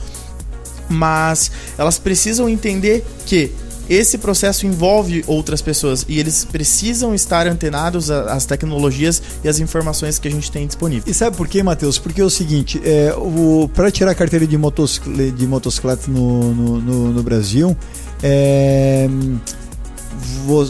mas 0.89 1.53
elas 1.79 2.01
precisam 2.01 2.49
entender 2.49 3.05
que 3.25 3.53
esse 3.89 4.19
processo 4.19 4.67
envolve 4.67 5.25
outras 5.27 5.61
pessoas 5.61 6.05
e 6.09 6.19
eles 6.19 6.45
precisam 6.45 7.15
estar 7.15 7.47
antenados 7.47 8.11
às 8.11 8.47
tecnologias 8.47 9.23
e 9.43 9.49
às 9.49 9.59
informações 9.59 10.19
que 10.19 10.29
a 10.29 10.31
gente 10.31 10.51
tem 10.51 10.67
disponível. 10.67 11.11
E 11.11 11.15
sabe 11.15 11.37
por 11.37 11.49
quê, 11.49 11.63
Matheus? 11.63 11.99
Porque 11.99 12.21
é 12.21 12.25
o 12.25 12.31
seguinte, 12.31 12.81
é, 12.85 13.13
para 13.75 13.91
tirar 13.91 14.13
a 14.13 14.15
carteira 14.15 14.47
de, 14.47 14.57
motocicleta, 14.57 15.33
de 15.33 15.47
motocicleta 15.47 16.11
no, 16.11 16.55
no, 16.55 16.81
no, 16.81 17.13
no 17.13 17.23
Brasil, 17.23 17.77
é, 18.23 19.09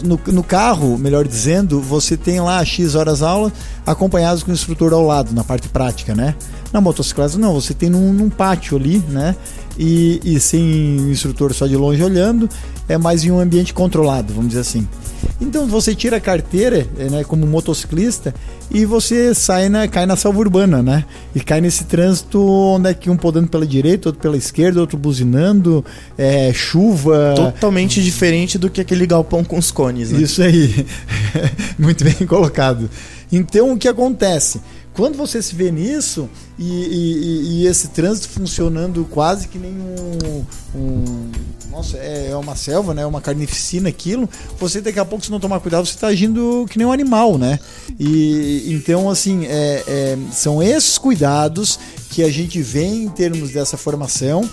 no, 0.03 0.19
no, 0.33 0.43
carro, 0.43 0.97
melhor 0.97 1.27
dizendo, 1.27 1.79
você 1.79 2.17
tem 2.17 2.39
lá 2.39 2.63
X 2.63 2.95
horas 2.95 3.21
aula 3.21 3.51
acompanhados 3.85 4.43
com 4.43 4.51
o 4.51 4.53
instrutor 4.53 4.93
ao 4.93 5.05
lado, 5.05 5.33
na 5.33 5.43
parte 5.43 5.67
prática, 5.69 6.15
né? 6.15 6.35
Na 6.71 6.81
motocicleta 6.81 7.37
não, 7.37 7.53
você 7.53 7.73
tem 7.73 7.89
num, 7.89 8.11
num 8.13 8.29
pátio 8.29 8.77
ali, 8.77 9.03
né? 9.09 9.35
E, 9.77 10.19
e 10.23 10.39
sem 10.39 10.99
o 10.99 11.11
instrutor 11.11 11.53
só 11.53 11.65
de 11.65 11.75
longe 11.75 12.03
olhando, 12.03 12.47
é 12.87 12.97
mais 12.97 13.23
em 13.23 13.31
um 13.31 13.39
ambiente 13.39 13.73
controlado, 13.73 14.33
vamos 14.33 14.49
dizer 14.49 14.61
assim. 14.61 14.87
Então 15.41 15.67
você 15.67 15.95
tira 15.95 16.17
a 16.17 16.19
carteira, 16.19 16.87
eh, 16.97 17.09
né, 17.09 17.23
como 17.23 17.45
motociclista, 17.47 18.33
e 18.71 18.85
você 18.85 19.33
sai 19.33 19.69
na, 19.69 19.87
cai 19.87 20.05
na 20.05 20.15
selva 20.15 20.39
urbana, 20.39 20.81
né? 20.81 21.05
E 21.33 21.39
cai 21.39 21.61
nesse 21.61 21.85
trânsito 21.85 22.41
onde 22.41 22.89
é 22.89 22.93
que 22.93 23.09
um 23.09 23.17
podendo 23.17 23.47
pela 23.47 23.65
direita, 23.65 24.09
outro 24.09 24.21
pela 24.21 24.37
esquerda, 24.37 24.79
outro 24.79 24.97
buzinando, 24.97 25.83
é, 26.17 26.51
chuva. 26.53 27.33
Totalmente 27.35 28.03
diferente 28.03 28.57
do 28.57 28.69
que 28.69 28.81
aquele 28.81 29.05
galpão 29.05 29.43
com 29.43 29.57
os 29.57 29.71
cones, 29.71 30.11
né? 30.11 30.21
Isso 30.21 30.41
aí. 30.41 30.85
Muito 31.77 32.03
bem 32.03 32.27
colocado. 32.27 32.89
Então 33.31 33.73
o 33.73 33.77
que 33.77 33.87
acontece? 33.87 34.61
Quando 34.93 35.17
você 35.17 35.41
se 35.41 35.55
vê 35.55 35.71
nisso 35.71 36.29
e, 36.57 36.63
e, 36.63 37.41
e 37.63 37.67
esse 37.67 37.89
trânsito 37.89 38.29
funcionando 38.29 39.05
quase 39.09 39.47
que 39.47 39.57
nem 39.57 39.71
um, 39.71 40.45
um 40.75 41.31
nossa, 41.73 41.97
é, 41.97 42.29
é, 42.29 42.35
uma 42.35 42.55
selva, 42.55 42.93
né? 42.93 43.03
Uma 43.03 43.19
carnificina 43.19 43.89
aquilo. 43.89 44.29
Você 44.59 44.79
daqui 44.79 44.99
a 44.99 45.05
pouco, 45.05 45.25
se 45.25 45.31
não 45.31 45.39
tomar 45.39 45.59
cuidado, 45.59 45.85
você 45.85 45.95
está 45.95 46.07
agindo 46.07 46.67
que 46.69 46.77
nem 46.77 46.85
um 46.85 46.91
animal, 46.91 47.37
né? 47.39 47.59
E 47.99 48.71
então, 48.71 49.09
assim, 49.09 49.45
é, 49.47 49.83
é, 49.87 50.17
são 50.31 50.61
esses 50.61 50.99
cuidados 50.99 51.79
que 52.11 52.21
a 52.21 52.31
gente 52.31 52.61
vê 52.61 52.85
em 52.85 53.09
termos 53.09 53.49
dessa 53.49 53.75
formação 53.75 54.47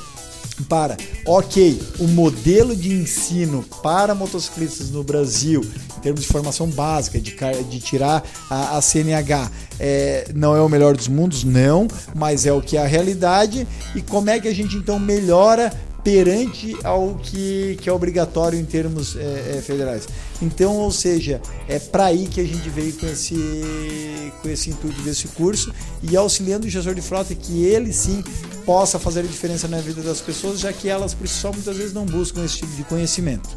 para, 0.68 0.96
ok, 1.26 1.80
o 1.98 2.08
modelo 2.08 2.76
de 2.76 2.92
ensino 2.92 3.64
para 3.82 4.14
motociclistas 4.14 4.90
no 4.90 5.02
Brasil, 5.02 5.64
em 5.96 6.00
termos 6.00 6.22
de 6.22 6.28
formação 6.28 6.68
básica, 6.68 7.20
de, 7.20 7.34
de 7.68 7.80
tirar 7.80 8.22
a, 8.48 8.76
a 8.76 8.80
CNH, 8.82 9.50
é, 9.78 10.28
não 10.34 10.54
é 10.54 10.60
o 10.60 10.68
melhor 10.68 10.96
dos 10.96 11.08
mundos? 11.08 11.44
Não, 11.44 11.88
mas 12.14 12.44
é 12.44 12.52
o 12.52 12.60
que 12.60 12.76
é 12.76 12.82
a 12.82 12.86
realidade. 12.86 13.66
E 13.94 14.02
como 14.02 14.28
é 14.28 14.38
que 14.38 14.48
a 14.48 14.54
gente 14.54 14.76
então 14.76 14.98
melhora 14.98 15.72
perante 16.02 16.76
ao 16.84 17.14
que, 17.16 17.78
que 17.80 17.88
é 17.88 17.92
obrigatório 17.92 18.58
em 18.58 18.64
termos 18.64 19.16
é, 19.16 19.56
é, 19.56 19.62
federais. 19.62 20.08
Então, 20.40 20.76
ou 20.76 20.90
seja, 20.90 21.40
é 21.68 21.78
para 21.78 22.06
aí 22.06 22.26
que 22.26 22.40
a 22.40 22.44
gente 22.44 22.68
veio 22.70 22.92
com 22.94 23.06
esse, 23.06 24.32
com 24.40 24.48
esse 24.48 24.70
intuito 24.70 25.00
desse 25.02 25.28
curso 25.28 25.72
e 26.02 26.16
auxiliando 26.16 26.66
o 26.66 26.70
gestor 26.70 26.94
de 26.94 27.02
frota 27.02 27.34
que 27.34 27.64
ele 27.64 27.92
sim 27.92 28.24
possa 28.64 28.98
fazer 28.98 29.20
a 29.20 29.24
diferença 29.24 29.68
na 29.68 29.78
vida 29.78 30.02
das 30.02 30.20
pessoas, 30.20 30.60
já 30.60 30.72
que 30.72 30.88
elas 30.88 31.12
por 31.12 31.28
si 31.28 31.34
só 31.34 31.52
muitas 31.52 31.76
vezes 31.76 31.92
não 31.92 32.06
buscam 32.06 32.44
esse 32.44 32.58
tipo 32.58 32.74
de 32.74 32.84
conhecimento. 32.84 33.48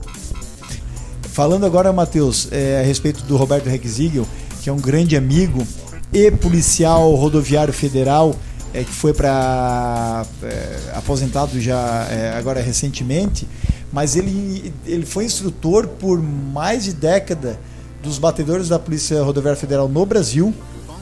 Falando 1.30 1.66
agora, 1.66 1.92
Matheus, 1.92 2.48
é, 2.52 2.82
a 2.82 2.86
respeito 2.86 3.24
do 3.24 3.38
Roberto 3.38 3.68
Rexigel, 3.68 4.28
que 4.62 4.70
é 4.70 4.74
um 4.74 4.80
grande 4.80 5.18
amigo 5.18 5.66
e 6.12 6.30
policial 6.30 7.14
rodoviário 7.16 7.74
federal, 7.74 8.36
é, 8.74 8.84
que 8.84 8.92
foi 8.92 9.14
para 9.14 10.26
é, 10.42 10.92
aposentado 10.96 11.62
já 11.62 12.08
é, 12.10 12.34
agora 12.36 12.62
recentemente, 12.62 13.48
mas 13.92 14.16
ele, 14.16 14.74
ele 14.86 15.06
foi 15.06 15.26
instrutor 15.26 15.88
por 15.88 16.22
mais 16.22 16.84
de 16.84 16.94
década 16.94 17.60
dos 18.02 18.18
batedores 18.18 18.68
da 18.68 18.80
Polícia 18.80 19.22
Rodoviária 19.22 19.60
Federal 19.60 19.88
no 19.88 20.06
Brasil, 20.06 20.54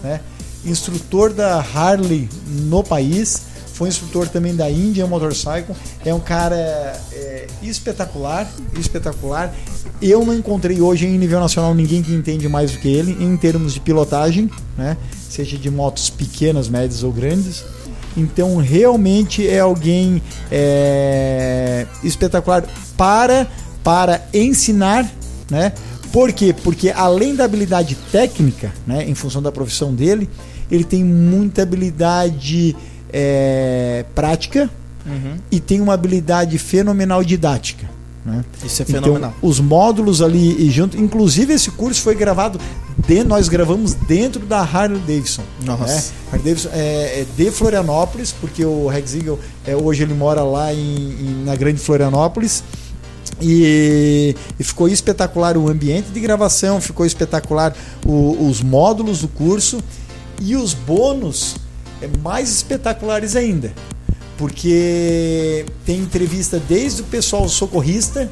né? 0.03 0.19
instrutor 0.65 1.33
da 1.33 1.59
Harley 1.59 2.29
no 2.47 2.83
país, 2.83 3.43
foi 3.81 3.89
instrutor 3.89 4.27
também 4.27 4.55
da 4.55 4.69
Indian 4.69 5.07
Motorcycle, 5.07 5.75
é 6.05 6.13
um 6.13 6.19
cara 6.19 6.55
é, 7.11 7.47
espetacular, 7.63 8.47
espetacular. 8.79 9.51
Eu 10.00 10.23
não 10.23 10.35
encontrei 10.35 10.79
hoje 10.79 11.07
em 11.07 11.17
nível 11.17 11.39
nacional 11.39 11.73
ninguém 11.73 12.03
que 12.03 12.13
entende 12.13 12.47
mais 12.47 12.73
do 12.73 12.77
que 12.77 12.88
ele 12.88 13.17
em 13.19 13.35
termos 13.35 13.73
de 13.73 13.79
pilotagem, 13.79 14.51
né? 14.77 14.95
seja 15.27 15.57
de 15.57 15.71
motos 15.71 16.11
pequenas, 16.11 16.69
médias 16.69 17.01
ou 17.01 17.11
grandes. 17.11 17.63
Então, 18.15 18.57
realmente 18.57 19.47
é 19.47 19.61
alguém 19.61 20.21
é, 20.51 21.88
espetacular 22.03 22.63
para, 22.95 23.47
para 23.83 24.21
ensinar, 24.31 25.11
né? 25.50 25.73
Por 26.13 26.31
quê? 26.31 26.53
Porque 26.53 26.91
além 26.91 27.35
da 27.35 27.45
habilidade 27.45 27.97
técnica, 28.11 28.71
né, 28.85 29.09
em 29.09 29.15
função 29.15 29.41
da 29.41 29.51
profissão 29.51 29.91
dele, 29.91 30.29
ele 30.69 30.83
tem 30.83 31.03
muita 31.03 31.63
habilidade 31.63 32.75
é, 33.12 34.06
prática 34.15 34.70
uhum. 35.06 35.38
e 35.51 35.60
tem 35.60 35.82
uma 35.82 35.94
habilidade 35.94 36.58
fenomenal 36.58 37.24
didática. 37.24 37.89
Né? 38.25 38.46
Isso 38.63 38.84
é 38.84 38.86
fenomenal. 38.86 39.34
Então, 39.38 39.50
os 39.50 39.60
módulos 39.60 40.22
ali 40.22 40.68
e 40.68 40.70
junto, 40.70 40.98
inclusive 40.98 41.53
esse 41.53 41.72
curso 41.72 42.01
foi 42.01 42.15
gravado, 42.15 42.60
de, 43.08 43.24
nós 43.24 43.50
gravamos 43.50 43.94
dentro 43.94 44.46
da 44.46 44.60
Harley 44.60 45.00
Davidson. 45.00 45.41
Nossa. 45.65 45.86
Né? 45.86 46.03
Harley 46.32 46.44
Davidson 46.44 46.70
é, 46.72 47.22
é, 47.22 47.25
de 47.36 47.51
Florianópolis, 47.51 48.32
porque 48.32 48.63
o 48.63 48.88
Rex 48.88 49.15
Eagle 49.15 49.39
é, 49.65 49.75
hoje 49.75 50.03
ele 50.03 50.13
mora 50.13 50.44
lá 50.44 50.74
em, 50.74 50.77
em, 50.77 51.44
na 51.46 51.56
Grande 51.56 51.80
Florianópolis. 51.80 52.63
E, 53.39 54.36
e, 54.60 54.63
ficou 54.63 54.88
espetacular 54.88 55.58
o 55.58 55.68
ambiente 55.68 56.12
de 56.12 56.20
gravação, 56.20 56.80
ficou 56.80 57.06
espetacular 57.08 57.74
o, 58.06 58.48
os 58.48 58.62
módulos 58.62 59.22
do 59.22 59.27
curso. 59.27 59.82
E 60.39 60.56
os 60.56 60.74
bônus 60.74 61.56
mais 62.22 62.50
espetaculares 62.50 63.36
ainda, 63.36 63.74
porque 64.38 65.65
tem 65.86 66.00
entrevista 66.00 66.62
desde 66.67 67.01
o 67.01 67.05
pessoal 67.05 67.48
socorrista, 67.48 68.29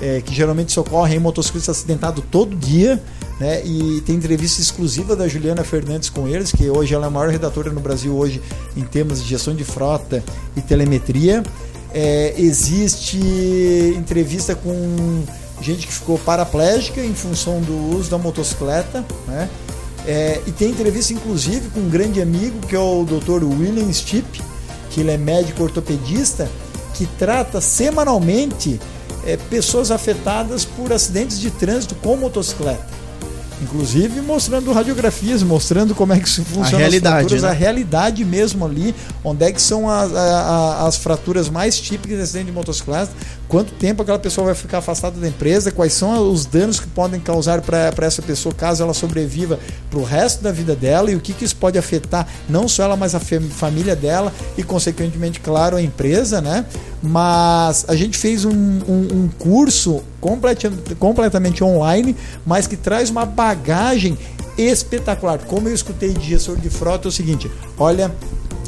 é, 0.00 0.20
que 0.20 0.34
geralmente 0.34 0.72
socorre 0.72 1.16
em 1.16 1.18
motociclista 1.18 1.72
acidentado 1.72 2.22
todo 2.22 2.54
dia, 2.54 3.02
né? 3.40 3.64
E 3.64 4.00
tem 4.02 4.16
entrevista 4.16 4.60
exclusiva 4.60 5.14
da 5.14 5.28
Juliana 5.28 5.64
Fernandes 5.64 6.10
com 6.10 6.26
eles, 6.26 6.52
que 6.52 6.68
hoje 6.68 6.94
ela 6.94 7.06
é 7.06 7.08
a 7.08 7.10
maior 7.10 7.30
redatora 7.30 7.70
no 7.70 7.80
Brasil 7.80 8.14
hoje 8.14 8.40
em 8.76 8.82
temas 8.82 9.22
de 9.22 9.28
gestão 9.28 9.54
de 9.54 9.64
frota 9.64 10.22
e 10.56 10.60
telemetria. 10.60 11.42
É, 11.94 12.34
existe 12.36 13.18
entrevista 13.96 14.54
com 14.54 15.24
gente 15.60 15.86
que 15.86 15.92
ficou 15.92 16.18
paraplégica 16.18 17.02
em 17.02 17.14
função 17.14 17.60
do 17.60 17.96
uso 17.96 18.10
da 18.10 18.18
motocicleta, 18.18 19.04
né? 19.26 19.48
É, 20.10 20.40
e 20.46 20.52
tem 20.52 20.70
entrevista 20.70 21.12
inclusive 21.12 21.68
com 21.68 21.80
um 21.80 21.90
grande 21.90 22.22
amigo 22.22 22.66
que 22.66 22.74
é 22.74 22.78
o 22.78 23.04
Dr. 23.04 23.44
William 23.44 23.92
Stipp, 23.92 24.40
que 24.88 25.00
ele 25.00 25.10
é 25.10 25.18
médico 25.18 25.62
ortopedista, 25.62 26.50
que 26.94 27.04
trata 27.18 27.60
semanalmente 27.60 28.80
é, 29.26 29.36
pessoas 29.36 29.90
afetadas 29.90 30.64
por 30.64 30.94
acidentes 30.94 31.38
de 31.38 31.50
trânsito 31.50 31.94
com 31.96 32.16
motocicleta. 32.16 32.97
Inclusive 33.62 34.20
mostrando 34.20 34.72
radiografias, 34.72 35.42
mostrando 35.42 35.94
como 35.94 36.12
é 36.12 36.20
que 36.20 36.28
isso 36.28 36.44
funciona. 36.44 36.76
A 36.76 36.78
realidade, 36.78 37.40
né? 37.40 37.48
a 37.48 37.52
realidade 37.52 38.24
mesmo 38.24 38.64
ali, 38.64 38.94
onde 39.24 39.44
é 39.44 39.52
que 39.52 39.60
são 39.60 39.90
as, 39.90 40.12
as, 40.12 40.86
as 40.86 40.96
fraturas 40.96 41.48
mais 41.48 41.78
típicas 41.78 42.16
de 42.16 42.22
acidente 42.22 42.46
de 42.46 42.52
motocicleta, 42.52 43.10
quanto 43.48 43.72
tempo 43.72 44.02
aquela 44.02 44.18
pessoa 44.18 44.46
vai 44.46 44.54
ficar 44.54 44.78
afastada 44.78 45.18
da 45.18 45.26
empresa, 45.26 45.72
quais 45.72 45.92
são 45.92 46.30
os 46.30 46.46
danos 46.46 46.78
que 46.78 46.86
podem 46.86 47.18
causar 47.18 47.60
para 47.60 48.06
essa 48.06 48.22
pessoa 48.22 48.54
caso 48.54 48.82
ela 48.82 48.94
sobreviva 48.94 49.58
para 49.90 49.98
o 49.98 50.04
resto 50.04 50.42
da 50.42 50.52
vida 50.52 50.76
dela 50.76 51.10
e 51.10 51.16
o 51.16 51.20
que, 51.20 51.32
que 51.32 51.44
isso 51.44 51.56
pode 51.56 51.78
afetar 51.78 52.26
não 52.48 52.68
só 52.68 52.84
ela, 52.84 52.96
mas 52.96 53.14
a 53.14 53.20
família 53.20 53.96
dela 53.96 54.32
e, 54.56 54.62
consequentemente, 54.62 55.40
claro, 55.40 55.76
a 55.76 55.82
empresa, 55.82 56.40
né? 56.40 56.64
Mas 57.02 57.84
a 57.88 57.94
gente 57.94 58.18
fez 58.18 58.44
um, 58.44 58.50
um, 58.50 59.08
um 59.12 59.30
curso 59.38 60.02
complet, 60.20 60.68
completamente 60.98 61.62
online, 61.62 62.16
mas 62.44 62.66
que 62.66 62.76
traz 62.76 63.08
uma 63.08 63.24
bagagem 63.24 64.18
espetacular. 64.56 65.38
Como 65.44 65.68
eu 65.68 65.74
escutei 65.74 66.12
de 66.12 66.28
gestor 66.28 66.56
de 66.56 66.68
frota, 66.68 67.06
é 67.06 67.10
o 67.10 67.12
seguinte: 67.12 67.50
olha, 67.78 68.12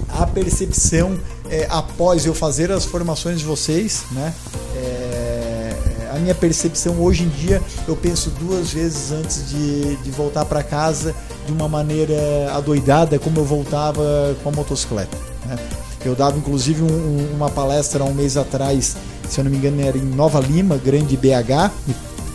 a 0.08 0.26
percepção 0.26 1.18
é, 1.50 1.66
após 1.68 2.24
eu 2.24 2.34
fazer 2.34 2.70
as 2.70 2.84
formações 2.84 3.40
de 3.40 3.44
vocês, 3.44 4.04
né? 4.12 4.32
É, 4.76 5.76
a 6.12 6.18
minha 6.18 6.34
percepção 6.34 7.00
hoje 7.00 7.24
em 7.24 7.28
dia, 7.28 7.62
eu 7.86 7.96
penso 7.96 8.30
duas 8.30 8.72
vezes 8.72 9.12
antes 9.12 9.48
de, 9.48 9.96
de 9.96 10.10
voltar 10.10 10.44
para 10.44 10.62
casa 10.62 11.14
de 11.46 11.52
uma 11.52 11.68
maneira 11.68 12.14
adoidada, 12.52 13.18
como 13.18 13.40
eu 13.40 13.44
voltava 13.44 14.36
com 14.42 14.48
a 14.48 14.52
motocicleta. 14.52 15.16
Né? 15.46 15.56
Eu 16.04 16.14
dava 16.14 16.38
inclusive 16.38 16.82
um, 16.82 17.34
uma 17.34 17.50
palestra 17.50 18.02
há 18.02 18.06
um 18.06 18.14
mês 18.14 18.36
atrás, 18.36 18.96
se 19.28 19.38
eu 19.38 19.44
não 19.44 19.50
me 19.50 19.58
engano, 19.58 19.80
era 19.82 19.98
em 19.98 20.02
Nova 20.02 20.40
Lima, 20.40 20.76
grande 20.78 21.16
BH, 21.16 21.70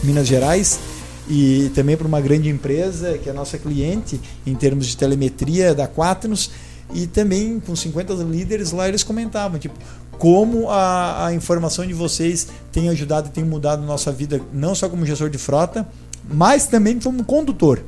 Minas 0.04 0.28
Gerais, 0.28 0.80
e 1.28 1.72
também 1.74 1.98
para 1.98 2.08
uma 2.08 2.22
grande 2.22 2.50
empresa 2.50 3.18
que 3.18 3.30
é 3.30 3.34
nossa 3.34 3.58
cliente 3.58 4.20
em 4.46 4.54
termos 4.54 4.86
de 4.86 4.96
telemetria 4.96 5.74
da 5.74 5.88
Quaternos 5.88 6.52
e 6.94 7.08
também 7.08 7.60
com 7.60 7.76
50 7.76 8.14
líderes 8.14 8.72
lá 8.72 8.88
eles 8.88 9.02
comentavam 9.02 9.58
tipo 9.58 9.76
como 10.20 10.70
a, 10.70 11.28
a 11.28 11.34
informação 11.34 11.86
de 11.86 11.94
vocês 11.94 12.48
tem 12.72 12.90
ajudado 12.90 13.30
e 13.30 13.32
tem 13.32 13.44
mudado 13.44 13.82
a 13.82 13.86
nossa 13.86 14.12
vida 14.12 14.40
não 14.54 14.76
só 14.76 14.88
como 14.88 15.04
gestor 15.04 15.30
de 15.30 15.40
frota 15.40 15.88
mas 16.30 16.68
também 16.68 17.00
como 17.00 17.24
condutor 17.24 17.82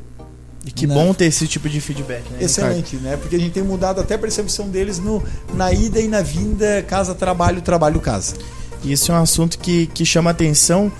e 0.68 0.72
que 0.72 0.86
né? 0.86 0.94
bom 0.94 1.14
ter 1.14 1.26
esse 1.26 1.48
tipo 1.48 1.70
de 1.70 1.80
feedback, 1.80 2.30
né? 2.30 2.40
Excelente, 2.42 2.98
Ricardo? 2.98 3.04
né? 3.04 3.18
Porque 3.18 3.38
a 3.38 3.40
gente 3.40 3.54
tem 3.54 3.64
mudado 3.64 4.02
até 4.02 4.16
a 4.16 4.18
percepção 4.20 4.68
deles 4.68 5.00
no, 5.00 5.24
na 5.54 5.72
ida 5.72 6.00
e 6.02 6.10
na 6.10 6.22
vinda, 6.22 6.84
casa, 6.86 7.16
trabalho, 7.16 7.62
trabalho, 7.62 8.02
casa. 8.02 8.36
Isso 8.84 9.12
é 9.12 9.16
um 9.16 9.22
assunto 9.22 9.58
que, 9.58 9.88
que 9.88 10.06
chama 10.06 10.30
atenção 10.30 10.92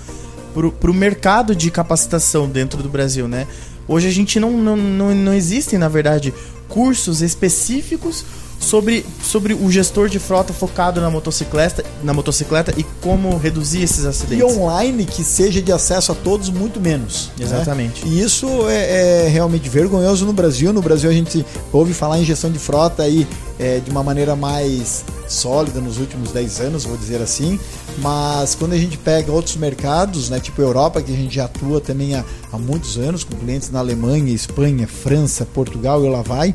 para 0.80 0.90
o 0.90 0.94
mercado 0.94 1.54
de 1.54 1.70
capacitação 1.70 2.48
dentro 2.48 2.82
do 2.82 2.88
Brasil, 2.88 3.28
né? 3.28 3.46
Hoje 3.86 4.08
a 4.08 4.10
gente 4.10 4.40
não, 4.40 4.52
não, 4.52 4.76
não, 4.76 5.14
não 5.14 5.34
existem, 5.34 5.78
na 5.78 5.88
verdade, 5.88 6.32
cursos 6.66 7.20
específicos 7.20 8.24
sobre, 8.58 9.04
sobre 9.22 9.54
o 9.54 9.70
gestor 9.70 10.08
de 10.08 10.18
frota 10.18 10.52
focado 10.52 11.00
na 11.00 11.10
motocicleta, 11.10 11.84
na 12.02 12.12
motocicleta 12.12 12.72
e 12.76 12.82
como 13.00 13.36
reduzir 13.36 13.82
esses 13.82 14.04
acidentes. 14.04 14.38
E 14.38 14.44
online 14.44 15.04
que 15.04 15.22
seja 15.22 15.62
de 15.62 15.72
acesso 15.72 16.12
a 16.12 16.14
todos, 16.14 16.50
muito 16.50 16.80
menos. 16.80 17.30
Né? 17.38 17.44
Exatamente. 17.44 18.04
Né? 18.04 18.12
E 18.12 18.22
isso 18.22 18.68
é, 18.68 19.26
é, 19.26 19.28
realmente 19.28 19.68
vergonhoso 19.68 20.26
no 20.26 20.32
Brasil. 20.32 20.72
No 20.72 20.82
Brasil 20.82 21.08
a 21.08 21.12
gente 21.12 21.44
ouve 21.72 21.94
falar 21.94 22.18
em 22.18 22.24
gestão 22.24 22.50
de 22.50 22.58
frota 22.58 23.04
aí 23.04 23.26
é, 23.58 23.80
de 23.80 23.90
uma 23.90 24.02
maneira 24.02 24.34
mais 24.34 25.04
sólida 25.28 25.80
nos 25.80 25.98
últimos 25.98 26.32
10 26.32 26.60
anos, 26.60 26.84
vou 26.84 26.96
dizer 26.96 27.22
assim. 27.22 27.58
Mas 27.98 28.54
quando 28.54 28.72
a 28.72 28.78
gente 28.78 28.96
pega 28.96 29.30
outros 29.32 29.56
mercados, 29.56 30.30
né, 30.30 30.40
tipo 30.40 30.60
Europa, 30.60 31.02
que 31.02 31.12
a 31.12 31.16
gente 31.16 31.34
já 31.34 31.44
atua 31.44 31.80
também 31.80 32.14
há, 32.14 32.24
há 32.52 32.58
muitos 32.58 32.96
anos, 32.96 33.24
com 33.24 33.36
clientes 33.36 33.70
na 33.70 33.78
Alemanha, 33.78 34.32
Espanha, 34.32 34.86
França, 34.86 35.44
Portugal 35.44 36.04
e 36.04 36.08
lá 36.08 36.22
vai 36.22 36.54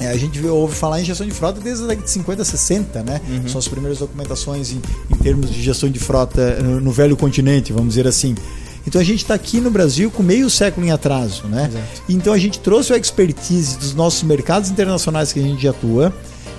é, 0.00 0.08
a 0.08 0.16
gente 0.16 0.44
ouve 0.46 0.74
falar 0.74 1.00
em 1.00 1.04
gestão 1.04 1.26
de 1.26 1.32
frota 1.32 1.60
desde 1.60 1.84
a 1.84 1.86
década 1.88 2.04
de 2.04 2.10
50, 2.12 2.44
60, 2.44 3.02
né? 3.02 3.20
Uhum. 3.28 3.48
São 3.48 3.58
as 3.58 3.66
primeiras 3.66 3.98
documentações 3.98 4.70
em, 4.70 4.80
em, 5.10 5.16
termos 5.16 5.50
de 5.50 5.60
gestão 5.60 5.90
de 5.90 5.98
frota 5.98 6.56
no, 6.62 6.80
no 6.80 6.92
velho 6.92 7.16
continente, 7.16 7.72
vamos 7.72 7.90
dizer 7.90 8.06
assim. 8.06 8.34
Então 8.86 9.00
a 9.00 9.04
gente 9.04 9.22
está 9.22 9.34
aqui 9.34 9.60
no 9.60 9.70
Brasil 9.70 10.10
com 10.10 10.22
meio 10.22 10.48
século 10.48 10.86
em 10.86 10.90
atraso, 10.90 11.46
né? 11.46 11.68
Exato. 11.68 12.02
Então 12.08 12.32
a 12.32 12.38
gente 12.38 12.60
trouxe 12.60 12.92
a 12.92 12.96
expertise 12.96 13.76
dos 13.76 13.94
nossos 13.94 14.22
mercados 14.22 14.70
internacionais 14.70 15.32
que 15.32 15.40
a 15.40 15.42
gente 15.42 15.66
atua, 15.66 16.14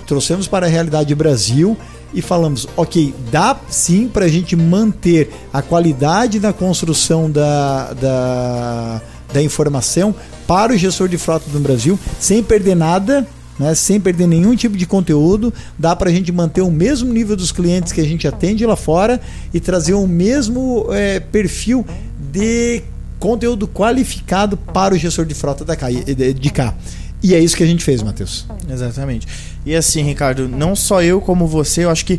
trouxemos 0.06 0.46
para 0.46 0.66
a 0.66 0.68
realidade 0.68 1.14
Brasil 1.14 1.76
e 2.12 2.20
falamos, 2.20 2.68
ok, 2.76 3.14
dá 3.30 3.58
sim 3.68 4.06
para 4.08 4.26
a 4.26 4.28
gente 4.28 4.54
manter 4.54 5.32
a 5.52 5.62
qualidade 5.62 6.38
na 6.40 6.52
construção 6.52 7.30
da, 7.30 7.92
da 7.94 9.02
da 9.32 9.42
informação 9.42 10.14
para 10.46 10.72
o 10.72 10.76
gestor 10.76 11.08
de 11.08 11.18
frota 11.18 11.48
do 11.50 11.60
Brasil, 11.60 11.98
sem 12.18 12.42
perder 12.42 12.74
nada, 12.74 13.26
né, 13.58 13.74
sem 13.74 14.00
perder 14.00 14.26
nenhum 14.26 14.56
tipo 14.56 14.76
de 14.76 14.86
conteúdo, 14.86 15.52
dá 15.78 15.94
para 15.94 16.10
a 16.10 16.12
gente 16.12 16.32
manter 16.32 16.62
o 16.62 16.70
mesmo 16.70 17.12
nível 17.12 17.36
dos 17.36 17.52
clientes 17.52 17.92
que 17.92 18.00
a 18.00 18.04
gente 18.04 18.26
atende 18.26 18.64
lá 18.64 18.76
fora 18.76 19.20
e 19.52 19.60
trazer 19.60 19.94
o 19.94 20.06
mesmo 20.06 20.86
é, 20.90 21.20
perfil 21.20 21.86
de 22.32 22.82
conteúdo 23.18 23.68
qualificado 23.68 24.56
para 24.56 24.94
o 24.94 24.98
gestor 24.98 25.26
de 25.26 25.34
frota 25.34 25.64
da 25.64 25.76
cá, 25.76 25.88
de 25.90 26.50
cá. 26.50 26.74
E 27.22 27.34
é 27.34 27.38
isso 27.38 27.54
que 27.54 27.62
a 27.62 27.66
gente 27.66 27.84
fez, 27.84 28.02
Matheus. 28.02 28.46
Exatamente. 28.68 29.28
E 29.66 29.74
assim, 29.76 30.02
Ricardo, 30.02 30.48
não 30.48 30.74
só 30.74 31.02
eu 31.02 31.20
como 31.20 31.46
você, 31.46 31.84
eu 31.84 31.90
acho 31.90 32.06
que 32.06 32.18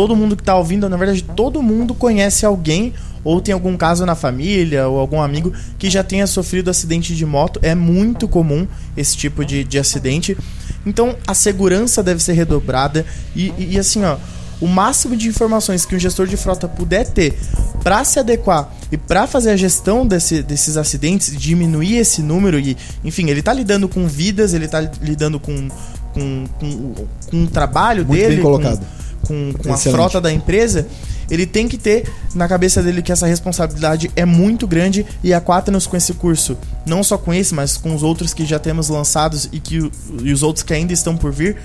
todo 0.00 0.16
mundo 0.16 0.34
que 0.34 0.40
está 0.40 0.56
ouvindo, 0.56 0.88
na 0.88 0.96
verdade, 0.96 1.22
todo 1.22 1.62
mundo 1.62 1.94
conhece 1.94 2.46
alguém 2.46 2.94
ou 3.22 3.38
tem 3.38 3.52
algum 3.52 3.76
caso 3.76 4.06
na 4.06 4.14
família 4.14 4.88
ou 4.88 4.98
algum 4.98 5.20
amigo 5.20 5.52
que 5.78 5.90
já 5.90 6.02
tenha 6.02 6.26
sofrido 6.26 6.70
acidente 6.70 7.14
de 7.14 7.26
moto. 7.26 7.60
É 7.62 7.74
muito 7.74 8.26
comum 8.26 8.66
esse 8.96 9.14
tipo 9.14 9.44
de, 9.44 9.62
de 9.62 9.78
acidente. 9.78 10.38
Então 10.86 11.16
a 11.26 11.34
segurança 11.34 12.02
deve 12.02 12.22
ser 12.22 12.32
redobrada 12.32 13.04
e, 13.36 13.52
e, 13.58 13.74
e 13.74 13.78
assim, 13.78 14.02
ó, 14.02 14.16
o 14.58 14.66
máximo 14.66 15.14
de 15.14 15.28
informações 15.28 15.84
que 15.84 15.94
um 15.94 15.98
gestor 15.98 16.26
de 16.26 16.38
frota 16.38 16.66
puder 16.66 17.06
ter 17.06 17.38
para 17.84 18.02
se 18.02 18.18
adequar 18.18 18.72
e 18.90 18.96
para 18.96 19.26
fazer 19.26 19.50
a 19.50 19.56
gestão 19.56 20.06
desse, 20.06 20.42
desses 20.42 20.78
acidentes, 20.78 21.38
diminuir 21.38 21.98
esse 21.98 22.22
número 22.22 22.58
e, 22.58 22.74
enfim, 23.04 23.28
ele 23.28 23.40
está 23.40 23.52
lidando 23.52 23.86
com 23.86 24.08
vidas, 24.08 24.54
ele 24.54 24.64
está 24.64 24.80
lidando 24.80 25.38
com, 25.38 25.68
com, 26.14 26.46
com, 26.58 26.94
com 27.30 27.44
o 27.44 27.46
trabalho 27.48 28.06
Muito 28.06 28.18
dele, 28.18 28.36
bem 28.36 28.42
colocado. 28.42 28.78
com, 28.78 28.99
com, 29.30 29.52
com 29.62 29.72
a 29.72 29.76
frota 29.76 30.20
da 30.20 30.32
empresa 30.32 30.88
ele 31.30 31.46
tem 31.46 31.68
que 31.68 31.78
ter 31.78 32.12
na 32.34 32.48
cabeça 32.48 32.82
dele 32.82 33.00
que 33.00 33.12
essa 33.12 33.26
responsabilidade 33.26 34.10
é 34.16 34.24
muito 34.24 34.66
grande 34.66 35.06
e 35.22 35.32
a 35.32 35.40
Quaternos 35.40 35.86
com 35.86 35.96
esse 35.96 36.12
curso, 36.14 36.58
não 36.84 37.04
só 37.04 37.16
com 37.16 37.32
esse, 37.32 37.54
mas 37.54 37.76
com 37.76 37.94
os 37.94 38.02
outros 38.02 38.34
que 38.34 38.44
já 38.44 38.58
temos 38.58 38.88
lançados 38.88 39.48
e, 39.52 39.60
que, 39.60 39.90
e 40.22 40.32
os 40.32 40.42
outros 40.42 40.64
que 40.64 40.74
ainda 40.74 40.92
estão 40.92 41.16
por 41.16 41.30
vir, 41.30 41.56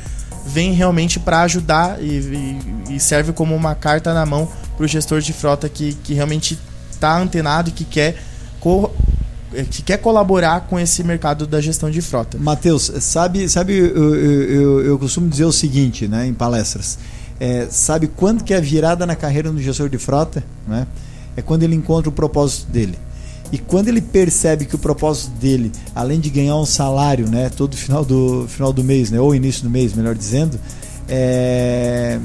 vem 0.45 0.73
realmente 0.73 1.19
para 1.19 1.41
ajudar 1.41 1.99
e, 1.99 2.06
e, 2.89 2.95
e, 2.95 2.99
serve 2.99 3.34
como 3.34 3.56
uma 3.56 3.73
carta 3.73 4.13
na 4.13 4.23
mão 4.23 4.47
para 4.78 4.86
o 4.86 4.88
gestor 4.88 5.19
de 5.19 5.34
frota 5.34 5.67
que, 5.67 5.93
que 6.04 6.13
realmente 6.13 6.60
está 6.91 7.17
antenado 7.17 7.69
e 7.69 7.71
que 7.71 7.84
quer 7.84 8.21
que 9.71 9.84
quer 9.84 9.97
colaborar 9.97 10.62
com 10.62 10.80
esse 10.80 11.04
mercado 11.04 11.45
da 11.47 11.62
gestão 11.62 11.89
de 11.89 12.01
frota. 12.01 12.38
Matheus, 12.38 12.91
sabe, 12.99 13.47
sabe 13.47 13.78
eu, 13.78 14.15
eu, 14.15 14.43
eu, 14.43 14.86
eu 14.86 14.99
costumo 14.99 15.30
dizer 15.30 15.45
o 15.45 15.51
seguinte 15.51 16.08
né, 16.08 16.28
em 16.28 16.34
palestras 16.34 16.97
é, 17.39 17.67
sabe 17.69 18.07
quando 18.07 18.43
que 18.43 18.53
é 18.53 18.57
a 18.57 18.61
virada 18.61 19.05
na 19.05 19.15
carreira 19.15 19.51
do 19.51 19.61
gestor 19.61 19.89
de 19.89 19.97
frota? 19.97 20.43
Né? 20.67 20.87
É 21.35 21.41
quando 21.41 21.63
ele 21.63 21.75
encontra 21.75 22.09
o 22.09 22.11
propósito 22.11 22.71
dele. 22.71 22.97
E 23.51 23.57
quando 23.57 23.87
ele 23.87 24.01
percebe 24.01 24.65
que 24.65 24.75
o 24.75 24.77
propósito 24.77 25.31
dele, 25.31 25.71
além 25.93 26.19
de 26.19 26.29
ganhar 26.29 26.55
um 26.55 26.65
salário, 26.65 27.29
né, 27.29 27.49
todo 27.49 27.77
final 27.77 28.03
do 28.03 28.47
final 28.49 28.73
do 28.73 28.83
mês, 28.83 29.11
né, 29.11 29.19
ou 29.19 29.35
início 29.35 29.63
do 29.63 29.69
mês, 29.69 29.93
melhor 29.93 30.15
dizendo, 30.15 30.59
é, 31.07 32.19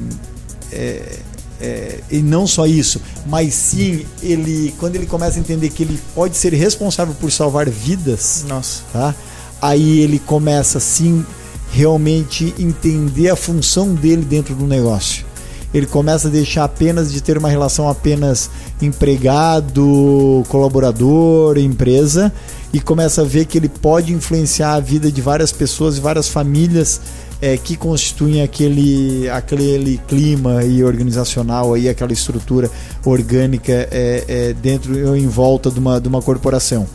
é, 0.71 1.19
é, 1.61 1.99
e 2.09 2.17
não 2.17 2.47
só 2.47 2.65
isso, 2.65 2.99
mas 3.27 3.53
sim 3.53 4.03
ele 4.23 4.73
quando 4.79 4.95
ele 4.95 5.05
começa 5.05 5.37
a 5.37 5.39
entender 5.39 5.69
que 5.69 5.83
ele 5.83 5.99
pode 6.15 6.35
ser 6.35 6.53
responsável 6.53 7.13
por 7.13 7.31
salvar 7.31 7.69
vidas, 7.69 8.43
Nossa. 8.47 8.81
tá? 8.91 9.15
aí 9.61 9.99
ele 9.99 10.17
começa 10.17 10.79
sim 10.79 11.23
realmente 11.71 12.53
entender 12.59 13.29
a 13.29 13.35
função 13.35 13.93
dele 13.93 14.23
dentro 14.23 14.53
do 14.53 14.65
negócio. 14.65 15.25
Ele 15.73 15.85
começa 15.85 16.27
a 16.27 16.31
deixar 16.31 16.65
apenas 16.65 17.11
de 17.11 17.21
ter 17.21 17.37
uma 17.37 17.47
relação 17.47 17.87
apenas 17.87 18.49
empregado, 18.81 20.43
colaborador, 20.49 21.57
empresa 21.57 22.31
e 22.73 22.79
começa 22.81 23.21
a 23.21 23.25
ver 23.25 23.45
que 23.45 23.57
ele 23.57 23.69
pode 23.69 24.11
influenciar 24.11 24.73
a 24.73 24.79
vida 24.81 25.09
de 25.09 25.21
várias 25.21 25.51
pessoas 25.53 25.97
e 25.97 26.01
várias 26.01 26.27
famílias 26.27 26.99
é, 27.41 27.57
que 27.57 27.77
constituem 27.77 28.41
aquele, 28.41 29.29
aquele 29.29 29.97
clima 30.09 30.63
e 30.63 30.83
organizacional 30.83 31.73
aí, 31.73 31.87
aquela 31.87 32.11
estrutura 32.11 32.69
orgânica 33.05 33.71
é, 33.71 34.25
é, 34.27 34.53
dentro 34.53 35.07
ou 35.07 35.15
em 35.15 35.27
volta 35.27 35.71
de 35.71 35.79
uma, 35.79 35.99
de 36.01 36.07
uma 36.07 36.21
corporação 36.21 36.85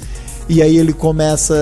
e 0.48 0.62
aí 0.62 0.76
ele 0.78 0.92
começa 0.92 1.54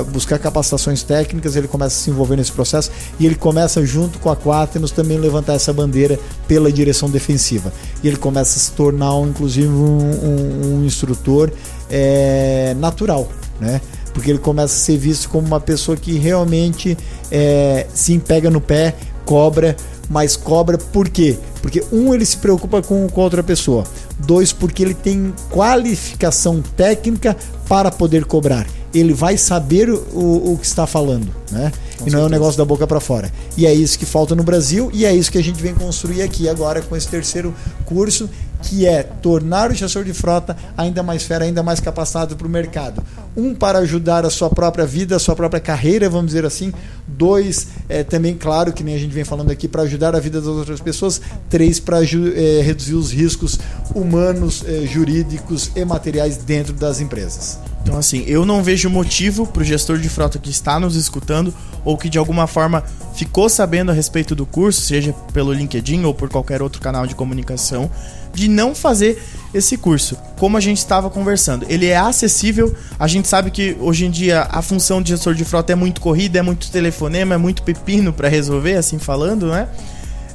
a 0.00 0.04
buscar 0.04 0.38
capacitações 0.38 1.02
técnicas, 1.02 1.54
ele 1.54 1.68
começa 1.68 1.96
a 1.96 1.98
se 2.00 2.10
envolver 2.10 2.36
nesse 2.36 2.50
processo 2.50 2.90
e 3.20 3.26
ele 3.26 3.36
começa 3.36 3.84
junto 3.86 4.18
com 4.18 4.30
a 4.30 4.36
Quaternos 4.36 4.90
também 4.90 5.16
levantar 5.18 5.54
essa 5.54 5.72
bandeira 5.72 6.18
pela 6.48 6.72
direção 6.72 7.08
defensiva. 7.08 7.72
E 8.02 8.08
ele 8.08 8.16
começa 8.16 8.56
a 8.56 8.60
se 8.60 8.72
tornar, 8.72 9.14
um, 9.14 9.28
inclusive, 9.28 9.68
um, 9.68 9.98
um, 10.00 10.74
um 10.80 10.84
instrutor 10.84 11.52
é, 11.88 12.74
natural, 12.78 13.28
né? 13.60 13.80
Porque 14.12 14.28
ele 14.28 14.40
começa 14.40 14.74
a 14.74 14.78
ser 14.78 14.96
visto 14.96 15.28
como 15.28 15.46
uma 15.46 15.60
pessoa 15.60 15.96
que 15.96 16.18
realmente 16.18 16.98
é, 17.30 17.86
se 17.94 18.18
pega 18.18 18.50
no 18.50 18.60
pé, 18.60 18.96
cobra, 19.24 19.76
mas 20.10 20.36
cobra 20.36 20.76
por 20.76 21.08
quê? 21.08 21.38
Porque 21.62 21.84
um, 21.92 22.12
ele 22.12 22.26
se 22.26 22.36
preocupa 22.36 22.82
com, 22.82 23.08
com 23.08 23.20
outra 23.20 23.44
pessoa. 23.44 23.84
Dois, 24.18 24.52
porque 24.52 24.82
ele 24.82 24.92
tem 24.92 25.32
qualificação 25.50 26.60
técnica 26.76 27.36
para 27.68 27.92
poder 27.92 28.24
cobrar. 28.24 28.66
Ele 28.92 29.14
vai 29.14 29.36
saber 29.36 29.88
o, 29.88 30.52
o 30.52 30.58
que 30.60 30.66
está 30.66 30.84
falando, 30.84 31.28
né? 31.52 31.70
Com 31.96 32.08
e 32.08 32.10
não 32.10 32.10
certeza. 32.10 32.18
é 32.18 32.26
um 32.26 32.28
negócio 32.28 32.58
da 32.58 32.64
boca 32.64 32.88
para 32.88 32.98
fora. 32.98 33.32
E 33.56 33.64
é 33.66 33.72
isso 33.72 33.96
que 33.96 34.04
falta 34.04 34.34
no 34.34 34.42
Brasil 34.42 34.90
e 34.92 35.04
é 35.04 35.14
isso 35.14 35.30
que 35.30 35.38
a 35.38 35.42
gente 35.42 35.62
vem 35.62 35.74
construir 35.74 36.22
aqui 36.22 36.48
agora 36.48 36.82
com 36.82 36.96
esse 36.96 37.06
terceiro 37.06 37.54
curso, 37.84 38.28
que 38.62 38.86
é 38.86 39.02
tornar 39.02 39.70
o 39.70 39.74
gestor 39.74 40.04
de 40.04 40.12
frota 40.12 40.56
ainda 40.76 41.02
mais 41.02 41.22
fera, 41.22 41.44
ainda 41.44 41.62
mais 41.62 41.80
capacitado 41.80 42.36
para 42.36 42.46
o 42.46 42.50
mercado. 42.50 43.02
Um, 43.36 43.54
para 43.54 43.78
ajudar 43.78 44.24
a 44.26 44.30
sua 44.30 44.50
própria 44.50 44.84
vida, 44.84 45.16
a 45.16 45.18
sua 45.18 45.36
própria 45.36 45.60
carreira, 45.60 46.08
vamos 46.08 46.26
dizer 46.26 46.44
assim. 46.44 46.72
Dois, 47.06 47.68
é, 47.88 48.02
também, 48.02 48.34
claro, 48.34 48.72
que 48.72 48.82
nem 48.82 48.94
a 48.94 48.98
gente 48.98 49.12
vem 49.12 49.24
falando 49.24 49.50
aqui, 49.50 49.68
para 49.68 49.82
ajudar 49.82 50.14
a 50.16 50.20
vida 50.20 50.40
das 50.40 50.48
outras 50.48 50.80
pessoas. 50.80 51.20
Três, 51.48 51.78
para 51.78 51.98
é, 52.02 52.60
reduzir 52.62 52.94
os 52.94 53.12
riscos 53.12 53.58
humanos, 53.94 54.64
é, 54.66 54.86
jurídicos 54.86 55.70
e 55.76 55.84
materiais 55.84 56.36
dentro 56.38 56.72
das 56.72 57.00
empresas. 57.00 57.58
Então, 57.82 57.98
assim, 57.98 58.24
eu 58.26 58.44
não 58.44 58.62
vejo 58.62 58.90
motivo 58.90 59.46
para 59.46 59.62
o 59.62 59.64
gestor 59.64 59.98
de 59.98 60.08
frota 60.08 60.38
que 60.38 60.50
está 60.50 60.78
nos 60.78 60.96
escutando 60.96 61.52
ou 61.84 61.96
que 61.96 62.08
de 62.08 62.18
alguma 62.18 62.46
forma 62.46 62.84
ficou 63.14 63.48
sabendo 63.48 63.90
a 63.90 63.94
respeito 63.94 64.34
do 64.34 64.44
curso, 64.44 64.80
seja 64.80 65.12
pelo 65.32 65.52
LinkedIn 65.52 66.04
ou 66.04 66.14
por 66.14 66.28
qualquer 66.28 66.62
outro 66.62 66.80
canal 66.80 67.06
de 67.06 67.14
comunicação, 67.14 67.90
de 68.34 68.48
não 68.48 68.74
fazer 68.74 69.22
esse 69.52 69.76
curso. 69.76 70.16
Como 70.38 70.56
a 70.56 70.60
gente 70.60 70.78
estava 70.78 71.10
conversando, 71.10 71.66
ele 71.68 71.86
é 71.86 71.96
acessível. 71.96 72.74
A 72.98 73.06
gente 73.06 73.28
sabe 73.28 73.50
que 73.50 73.76
hoje 73.80 74.06
em 74.06 74.10
dia 74.10 74.46
a 74.50 74.62
função 74.62 75.02
de 75.02 75.10
gestor 75.10 75.34
de 75.34 75.44
frota 75.44 75.72
é 75.72 75.76
muito 75.76 76.00
corrida, 76.00 76.38
é 76.38 76.42
muito 76.42 76.70
telefonema, 76.70 77.34
é 77.34 77.38
muito 77.38 77.62
pepino 77.62 78.12
para 78.12 78.28
resolver, 78.28 78.74
assim 78.74 78.98
falando, 78.98 79.46
né? 79.46 79.68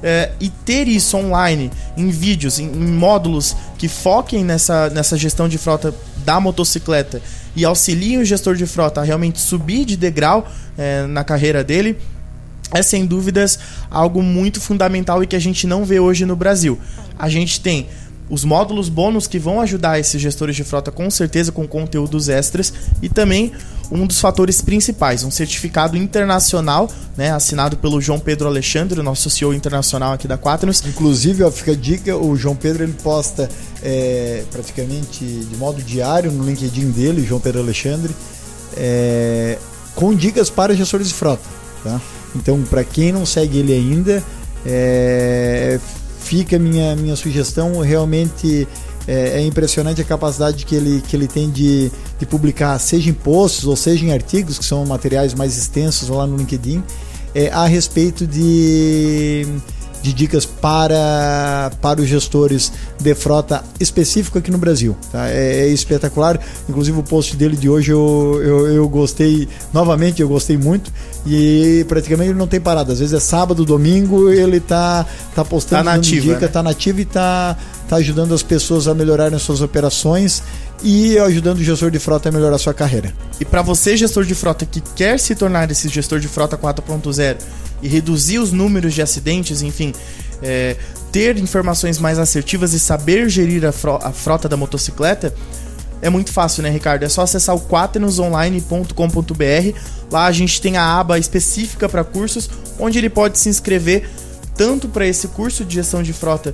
É, 0.03 0.31
e 0.39 0.49
ter 0.49 0.88
isso 0.88 1.17
online, 1.17 1.71
em 1.97 2.10
vídeos, 2.10 2.60
em, 2.60 2.65
em, 2.65 2.91
módulos 2.91 3.55
que 3.77 3.88
foquem 3.88 4.43
nessa, 4.43 4.89
nessa 4.89 5.17
gestão 5.17 5.47
de 5.47 5.58
frota 5.58 5.95
da 6.17 6.39
motocicleta 6.39 7.21
e 7.55 7.65
auxiliem 7.65 8.19
o 8.19 8.25
gestor 8.25 8.55
de 8.55 8.67
frota 8.67 9.01
a 9.01 9.03
realmente 9.03 9.39
subir 9.39 9.86
de 9.86 9.95
degrau 9.95 10.47
é, 10.77 11.08
na 11.08 11.23
carreira 11.23 11.63
dele, 11.63 11.97
é 12.73 12.82
sem 12.82 13.06
dúvidas 13.06 13.60
algo 13.89 14.21
muito 14.21 14.60
fundamental 14.60 15.23
e 15.23 15.28
que 15.28 15.36
a 15.36 15.39
gente 15.39 15.67
não 15.67 15.86
vê 15.86 15.99
hoje 15.99 16.25
no 16.25 16.36
Brasil. 16.36 16.80
A 17.17 17.30
gente 17.30 17.62
tem 17.62 17.88
os 18.30 18.43
módulos 18.43 18.89
bônus 18.89 19.28
que 19.28 19.38
vão 19.38 19.62
ajudar 19.62 19.99
esses 19.99 20.19
gestores 20.19 20.56
de 20.56 20.63
frota 20.63 20.91
com 20.91 21.10
certeza 21.10 21.51
com 21.51 21.67
conteúdos 21.67 22.28
extras 22.28 22.73
e 23.01 23.08
também 23.08 23.51
um 23.91 24.08
dos 24.08 24.19
fatores 24.19 24.62
principais, 24.62 25.23
um 25.23 25.30
certificado 25.30 25.95
internacional, 25.95 26.89
né, 27.15 27.32
assinado 27.32 27.78
pelo 27.78 28.01
João 28.01 28.19
Pedro 28.19 28.47
Alexandre, 28.47 28.99
nosso 29.04 29.30
CEO 29.30 29.54
internacional 29.54 30.13
aqui 30.13 30.28
da 30.28 30.39
Quaternos. 30.39 30.84
Inclusive, 30.86 31.43
ó, 31.43 31.51
fica 31.51 31.73
a 31.73 31.75
dica, 31.75 32.17
o 32.17 32.36
João 32.36 32.56
Pedro 32.56 32.84
ele 32.84 32.93
posta 32.93 33.47
é, 33.84 34.43
praticamente 34.51 35.23
de 35.23 35.56
modo 35.58 35.82
diário 35.84 36.32
no 36.32 36.43
LinkedIn 36.43 36.89
dele, 36.91 37.23
João 37.23 37.39
Pedro 37.39 37.62
Alexandre, 37.62 38.15
é, 38.75 39.60
com 39.93 40.15
dicas 40.15 40.49
para 40.49 40.75
gestores 40.75 41.08
de 41.08 41.13
frota, 41.13 41.43
tá? 41.86 42.02
Então, 42.36 42.62
para 42.63 42.84
quem 42.84 43.12
não 43.12 43.26
segue 43.26 43.60
ele 43.60 43.71
ainda, 43.71 44.24
é, 44.65 45.80
fica 46.19 46.58
minha 46.58 46.95
minha 46.95 47.15
sugestão 47.15 47.80
realmente 47.80 48.67
é, 49.08 49.39
é, 49.39 49.41
impressionante 49.45 50.02
a 50.02 50.04
capacidade 50.04 50.65
que 50.65 50.76
ele, 50.76 51.02
que 51.08 51.15
ele 51.15 51.28
tem 51.28 51.50
de, 51.52 51.91
de 52.17 52.26
publicar, 52.26 52.78
seja 52.80 53.10
em 53.10 53.13
posts 53.13 53.65
ou 53.65 53.76
seja 53.76 54.04
em 54.04 54.12
artigos, 54.12 54.58
que 54.58 54.65
são 54.65 54.84
materiais 54.86 55.36
mais 55.36 55.56
extensos 55.56 56.10
lá 56.10 56.26
no 56.26 56.36
LinkedIn, 56.36 56.84
é, 57.36 57.50
a 57.52 57.67
respeito 57.67 58.26
de 58.26 59.45
de 60.06 60.13
dicas 60.13 60.46
para, 60.46 61.72
para 61.82 62.00
os 62.00 62.08
gestores 62.08 62.72
de 63.02 63.15
frota 63.15 63.63
específico 63.80 64.38
aqui 64.38 64.52
no 64.52 64.58
Brasil. 64.60 64.96
Tá? 65.12 65.28
É, 65.30 65.62
é, 65.62 65.68
espetacular. 65.68 66.39
Inclusive 66.70 67.00
o 67.00 67.04
post 67.04 67.36
dele 67.36 67.58
de 67.58 67.68
hoje 67.68 67.91
eu, 67.91 68.39
eu, 68.44 68.68
eu, 68.68 68.88
gostei, 68.88 69.48
novamente 69.74 70.22
eu 70.22 70.28
gostei 70.28 70.58
muito. 70.58 70.91
E 71.26 71.84
praticamente 71.88 72.30
ele 72.30 72.38
não 72.38 72.46
tem 72.46 72.62
parada. 72.62 72.94
Às 72.94 73.00
vezes 73.00 73.15
é 73.15 73.20
sábado, 73.20 73.65
domingo, 73.65 74.30
ele 74.30 74.60
tá, 74.60 75.08
tá 75.34 75.44
postando 75.44 75.86
tá 75.86 75.96
nativa, 75.96 76.22
dica, 76.22 76.39
né? 76.41 76.48
tá 76.48 76.62
nativo 76.62 77.00
e 77.00 77.06
tá, 77.06 77.58
tá 77.89 77.96
ajudando 77.96 78.36
as 78.36 78.44
pessoas 78.44 78.88
a 78.88 78.94
melhorarem 78.94 79.39
suas 79.39 79.62
operações 79.62 80.44
e 80.84 81.18
ajudando 81.18 81.60
o 81.60 81.64
gestor 81.64 81.90
de 81.90 82.00
frota 82.00 82.30
a 82.30 82.32
melhorar 82.32 82.56
a 82.56 82.60
sua 82.60 82.74
carreira. 82.74 83.14
E 83.40 83.46
para 83.46 83.62
você, 83.62 83.96
gestor 83.96 84.26
de 84.26 84.36
frota 84.36 84.66
que 84.66 84.82
quer 84.82 85.20
se 85.20 85.36
tornar 85.36 85.70
esse 85.72 85.88
gestor 85.90 86.20
de 86.20 86.28
frota 86.28 86.58
4.0 86.58 87.38
e 87.82 87.88
reduzir 87.88 88.40
os 88.40 88.52
números 88.52 88.94
de 88.94 89.02
acidentes, 89.02 89.62
enfim, 89.62 89.94
é, 90.42 90.76
ter 91.12 91.38
informações 91.38 91.98
mais 91.98 92.20
assertivas 92.20 92.74
e 92.74 92.80
saber 92.80 93.30
gerir 93.30 93.66
a, 93.66 93.72
fro 93.72 94.00
a, 94.02 94.12
frota 94.12 94.50
da 94.50 94.58
motocicleta, 94.58 95.34
é 96.02 96.10
muito 96.10 96.32
fácil, 96.32 96.62
né, 96.62 96.70
Ricardo? 96.70 97.04
É 97.04 97.10
só 97.10 97.22
acessar 97.22 97.56
o 97.56 97.62
quaternosonline.com.br. 97.62 99.80
Lá 100.12 100.26
a 100.26 100.32
gente 100.32 100.62
tem 100.62 100.78
a 100.78 101.00
aba 101.00 101.18
específica 101.18 101.90
para 101.90 102.04
cursos, 102.04 102.50
onde 102.78 103.00
ele 103.00 103.10
pode 103.10 103.40
se 103.40 103.50
inscrever 103.50 104.08
tanto 104.56 104.88
para 104.88 105.08
esse 105.08 105.30
curso 105.30 105.66
de 105.66 105.76
gestão 105.76 106.04
de 106.04 106.14
frota 106.14 106.54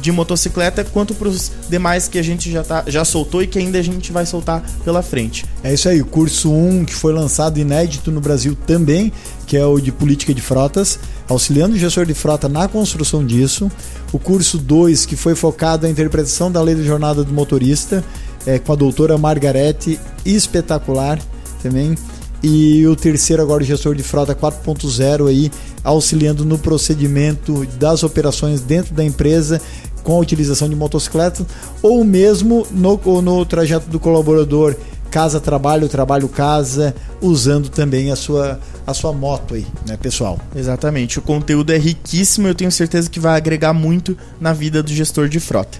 de 0.00 0.10
motocicleta 0.10 0.84
quanto 0.84 1.14
para 1.14 1.28
os 1.28 1.52
demais 1.68 2.08
que 2.08 2.18
a 2.18 2.22
gente 2.22 2.50
já, 2.50 2.62
tá, 2.62 2.84
já 2.86 3.04
soltou 3.04 3.42
e 3.42 3.46
que 3.46 3.58
ainda 3.58 3.78
a 3.78 3.82
gente 3.82 4.12
vai 4.12 4.26
soltar 4.26 4.62
pela 4.84 5.02
frente. 5.02 5.44
É 5.62 5.72
isso 5.72 5.88
aí, 5.88 6.00
o 6.00 6.06
curso 6.06 6.52
1 6.52 6.84
que 6.84 6.94
foi 6.94 7.12
lançado 7.12 7.58
inédito 7.58 8.10
no 8.10 8.20
Brasil 8.20 8.56
também, 8.66 9.12
que 9.46 9.56
é 9.56 9.64
o 9.64 9.78
de 9.80 9.92
política 9.92 10.34
de 10.34 10.40
frotas, 10.40 10.98
auxiliando 11.28 11.74
o 11.74 11.78
gestor 11.78 12.04
de 12.04 12.14
frota 12.14 12.48
na 12.48 12.66
construção 12.68 13.24
disso. 13.24 13.70
O 14.12 14.18
curso 14.18 14.58
2 14.58 15.06
que 15.06 15.16
foi 15.16 15.34
focado 15.34 15.84
na 15.86 15.90
interpretação 15.90 16.50
da 16.50 16.60
lei 16.60 16.74
da 16.74 16.82
jornada 16.82 17.22
do 17.22 17.32
motorista, 17.32 18.04
é, 18.46 18.58
com 18.58 18.72
a 18.72 18.76
doutora 18.76 19.16
Margarete, 19.16 19.98
espetacular 20.24 21.18
também. 21.62 21.94
E 22.42 22.84
o 22.86 22.96
terceiro 22.96 23.40
agora 23.40 23.62
o 23.62 23.66
gestor 23.66 23.94
de 23.94 24.02
frota 24.02 24.34
4.0 24.34 25.28
aí, 25.28 25.50
auxiliando 25.84 26.44
no 26.44 26.58
procedimento 26.58 27.64
das 27.78 28.02
operações 28.02 28.60
dentro 28.60 28.92
da 28.94 29.04
empresa 29.04 29.60
com 30.02 30.16
a 30.16 30.18
utilização 30.18 30.68
de 30.68 30.74
motocicleta 30.74 31.46
ou 31.80 32.04
mesmo 32.04 32.66
no, 32.72 32.98
no 33.22 33.46
trajeto 33.46 33.88
do 33.88 34.00
colaborador 34.00 34.74
casa-trabalho, 35.12 35.90
trabalho-casa, 35.90 36.94
usando 37.20 37.68
também 37.68 38.10
a 38.10 38.16
sua, 38.16 38.58
a 38.86 38.94
sua 38.94 39.12
moto 39.12 39.54
aí, 39.54 39.66
né, 39.86 39.94
pessoal? 39.98 40.40
Exatamente. 40.56 41.18
O 41.18 41.22
conteúdo 41.22 41.70
é 41.70 41.76
riquíssimo, 41.76 42.48
eu 42.48 42.54
tenho 42.54 42.72
certeza 42.72 43.10
que 43.10 43.20
vai 43.20 43.36
agregar 43.36 43.74
muito 43.74 44.16
na 44.40 44.54
vida 44.54 44.82
do 44.82 44.90
gestor 44.90 45.28
de 45.28 45.38
frota. 45.38 45.78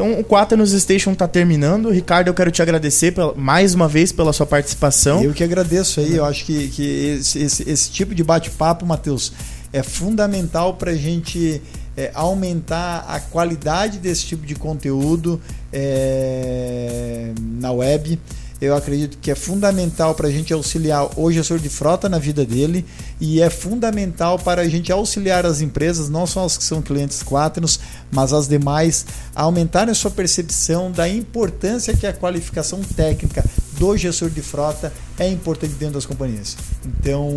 Então, 0.00 0.18
o 0.18 0.24
Quaternos 0.24 0.72
Station 0.72 1.12
está 1.12 1.28
terminando. 1.28 1.90
Ricardo, 1.90 2.28
eu 2.28 2.34
quero 2.34 2.50
te 2.50 2.62
agradecer 2.62 3.12
mais 3.36 3.74
uma 3.74 3.86
vez 3.86 4.10
pela 4.10 4.32
sua 4.32 4.46
participação. 4.46 5.22
Eu 5.22 5.34
que 5.34 5.44
agradeço 5.44 6.00
aí. 6.00 6.16
Eu 6.16 6.24
acho 6.24 6.46
que, 6.46 6.68
que 6.68 7.18
esse, 7.18 7.38
esse, 7.38 7.70
esse 7.70 7.90
tipo 7.90 8.14
de 8.14 8.24
bate-papo, 8.24 8.86
Matheus, 8.86 9.30
é 9.70 9.82
fundamental 9.82 10.72
para 10.74 10.92
a 10.92 10.96
gente 10.96 11.60
é, 11.94 12.10
aumentar 12.14 13.04
a 13.06 13.20
qualidade 13.20 13.98
desse 13.98 14.24
tipo 14.24 14.46
de 14.46 14.54
conteúdo 14.54 15.38
é, 15.70 17.32
na 17.58 17.70
web. 17.70 18.18
Eu 18.60 18.76
acredito 18.76 19.16
que 19.18 19.30
é 19.30 19.34
fundamental 19.34 20.14
para 20.14 20.28
a 20.28 20.30
gente 20.30 20.52
auxiliar 20.52 21.08
o 21.18 21.32
gestor 21.32 21.58
de 21.58 21.70
frota 21.70 22.08
na 22.08 22.18
vida 22.18 22.44
dele 22.44 22.84
e 23.18 23.40
é 23.40 23.48
fundamental 23.48 24.38
para 24.38 24.60
a 24.60 24.68
gente 24.68 24.92
auxiliar 24.92 25.46
as 25.46 25.62
empresas, 25.62 26.10
não 26.10 26.26
só 26.26 26.44
as 26.44 26.58
que 26.58 26.64
são 26.64 26.82
clientes 26.82 27.22
Quaternos, 27.22 27.80
mas 28.10 28.32
as 28.34 28.46
demais, 28.46 29.06
a 29.34 29.42
aumentarem 29.44 29.92
a 29.92 29.94
sua 29.94 30.10
percepção 30.10 30.92
da 30.92 31.08
importância 31.08 31.96
que 31.96 32.06
a 32.06 32.12
qualificação 32.12 32.80
técnica 32.82 33.42
do 33.78 33.96
gestor 33.96 34.28
de 34.28 34.42
frota 34.42 34.92
é 35.18 35.26
importante 35.26 35.72
dentro 35.74 35.94
das 35.94 36.04
companhias. 36.04 36.54
Então, 36.84 37.30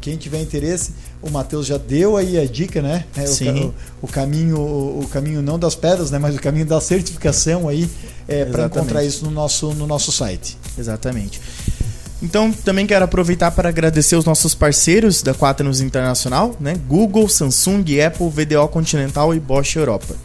quem 0.00 0.16
tiver 0.16 0.40
interesse, 0.40 0.92
o 1.20 1.28
Matheus 1.30 1.66
já 1.66 1.76
deu 1.76 2.16
aí 2.16 2.38
a 2.38 2.46
dica, 2.46 2.80
né? 2.80 3.04
É, 3.14 3.26
Sim. 3.26 3.74
O, 4.00 4.06
o, 4.06 4.08
caminho, 4.08 4.58
o, 4.58 5.06
caminho 5.12 5.42
não 5.42 5.58
das 5.58 5.74
pedras, 5.74 6.10
né? 6.10 6.18
Mas 6.18 6.34
o 6.34 6.40
caminho 6.40 6.64
da 6.64 6.80
certificação 6.80 7.68
aí 7.68 7.88
é, 8.28 8.44
para 8.44 8.66
encontrar 8.66 9.04
isso 9.04 9.24
no 9.24 9.30
nosso, 9.30 9.72
no 9.72 9.86
nosso 9.86 10.12
site. 10.12 10.56
Exatamente. 10.78 11.40
Então, 12.22 12.52
também 12.52 12.86
quero 12.86 13.04
aproveitar 13.04 13.50
para 13.52 13.68
agradecer 13.68 14.16
os 14.16 14.24
nossos 14.24 14.54
parceiros 14.54 15.22
da 15.22 15.32
Quaternos 15.32 15.80
Internacional, 15.80 16.54
né? 16.60 16.74
Google, 16.86 17.28
Samsung, 17.28 17.84
Apple, 18.00 18.28
VDO 18.28 18.68
Continental 18.68 19.34
e 19.34 19.40
Bosch 19.40 19.76
Europa. 19.76 20.16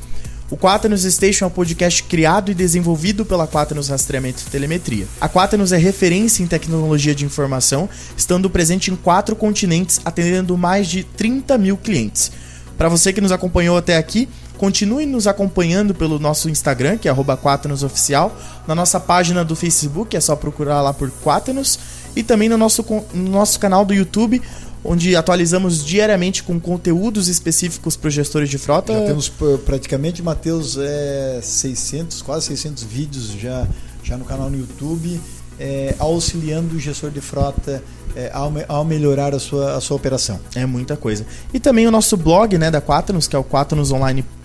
O 0.49 0.57
Quaternos 0.57 1.03
Station 1.03 1.45
é 1.45 1.47
um 1.47 1.51
podcast 1.51 2.03
criado 2.03 2.51
e 2.51 2.53
desenvolvido 2.53 3.25
pela 3.25 3.47
Quaternos 3.47 3.89
Rastreamento 3.89 4.43
e 4.45 4.51
Telemetria. 4.51 5.07
A 5.19 5.29
Quaternos 5.29 5.71
é 5.71 5.77
referência 5.77 6.43
em 6.43 6.47
tecnologia 6.47 7.15
de 7.15 7.25
informação, 7.25 7.89
estando 8.17 8.49
presente 8.49 8.91
em 8.91 8.95
quatro 8.95 9.35
continentes, 9.35 9.99
atendendo 10.03 10.57
mais 10.57 10.87
de 10.87 11.03
30 11.03 11.57
mil 11.57 11.77
clientes. 11.77 12.31
Para 12.77 12.89
você 12.89 13.13
que 13.13 13.21
nos 13.21 13.31
acompanhou 13.31 13.77
até 13.77 13.97
aqui, 13.97 14.27
continue 14.57 15.05
nos 15.05 15.27
acompanhando 15.27 15.93
pelo 15.93 16.19
nosso 16.19 16.49
Instagram, 16.49 16.97
que 16.97 17.09
é 17.09 17.13
Quaternosoficial, 17.13 18.35
na 18.67 18.75
nossa 18.75 18.99
página 18.99 19.43
do 19.43 19.55
Facebook, 19.55 20.15
é 20.15 20.21
só 20.21 20.35
procurar 20.35 20.81
lá 20.81 20.93
por 20.93 21.11
Quaternos, 21.23 21.79
e 22.15 22.23
também 22.23 22.47
no 22.47 22.57
nosso, 22.57 22.85
no 23.13 23.31
nosso 23.31 23.59
canal 23.59 23.83
do 23.83 23.93
YouTube, 23.93 24.41
onde 24.83 25.15
atualizamos 25.15 25.83
diariamente 25.83 26.43
com 26.43 26.59
conteúdos 26.59 27.27
específicos 27.27 27.95
para 27.95 28.09
os 28.09 28.13
gestores 28.13 28.49
de 28.49 28.57
frota. 28.57 28.93
Já 28.93 29.05
temos 29.05 29.31
praticamente, 29.65 30.21
Matheus, 30.21 30.77
é, 30.77 31.39
600, 31.41 32.21
quase 32.21 32.47
600 32.47 32.83
vídeos 32.83 33.27
já, 33.39 33.65
já 34.03 34.17
no 34.17 34.25
canal 34.25 34.49
no 34.49 34.57
YouTube, 34.57 35.19
é, 35.59 35.95
auxiliando 35.99 36.75
o 36.75 36.79
gestor 36.79 37.09
de 37.09 37.21
frota 37.21 37.81
é, 38.15 38.29
ao, 38.33 38.51
ao, 38.67 38.83
melhorar 38.83 39.33
a 39.33 39.39
sua, 39.39 39.75
a 39.75 39.81
sua 39.81 39.95
operação. 39.95 40.39
É 40.53 40.65
muita 40.65 40.97
coisa. 40.97 41.25
E 41.53 41.59
também 41.59 41.87
o 41.87 41.91
nosso 41.91 42.17
blog 42.17 42.57
né, 42.57 42.69
da 42.69 42.81
Quaternos, 42.81 43.27
que 43.27 43.35
é 43.35 43.39
o 43.39 43.43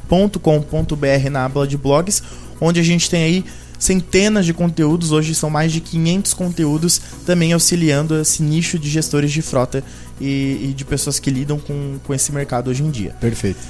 quaternosonline.com.br 0.08 1.30
na 1.30 1.44
aba 1.44 1.66
de 1.66 1.76
blogs, 1.76 2.22
onde 2.60 2.80
a 2.80 2.82
gente 2.82 3.08
tem 3.08 3.22
aí 3.22 3.44
centenas 3.78 4.44
de 4.44 4.52
conteúdos, 4.52 5.12
hoje 5.12 5.34
são 5.34 5.48
mais 5.48 5.70
de 5.70 5.80
500 5.80 6.34
conteúdos, 6.34 7.00
também 7.24 7.52
auxiliando 7.52 8.18
esse 8.20 8.42
nicho 8.42 8.78
de 8.78 8.90
gestores 8.90 9.30
de 9.30 9.40
frota 9.40 9.84
e, 10.20 10.70
e 10.70 10.74
de 10.74 10.84
pessoas 10.84 11.20
que 11.20 11.30
lidam 11.30 11.58
com, 11.60 11.98
com 12.04 12.12
esse 12.12 12.32
mercado 12.32 12.70
hoje 12.70 12.82
em 12.82 12.90
dia. 12.90 13.14
Perfeito. 13.20 13.60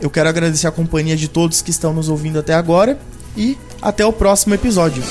Eu 0.00 0.10
quero 0.10 0.28
agradecer 0.28 0.66
a 0.66 0.72
companhia 0.72 1.16
de 1.16 1.28
todos 1.28 1.62
que 1.62 1.70
estão 1.70 1.92
nos 1.92 2.08
ouvindo 2.08 2.38
até 2.38 2.54
agora 2.54 2.98
e 3.36 3.56
até 3.80 4.04
o 4.04 4.12
próximo 4.12 4.54
episódio. 4.54 5.02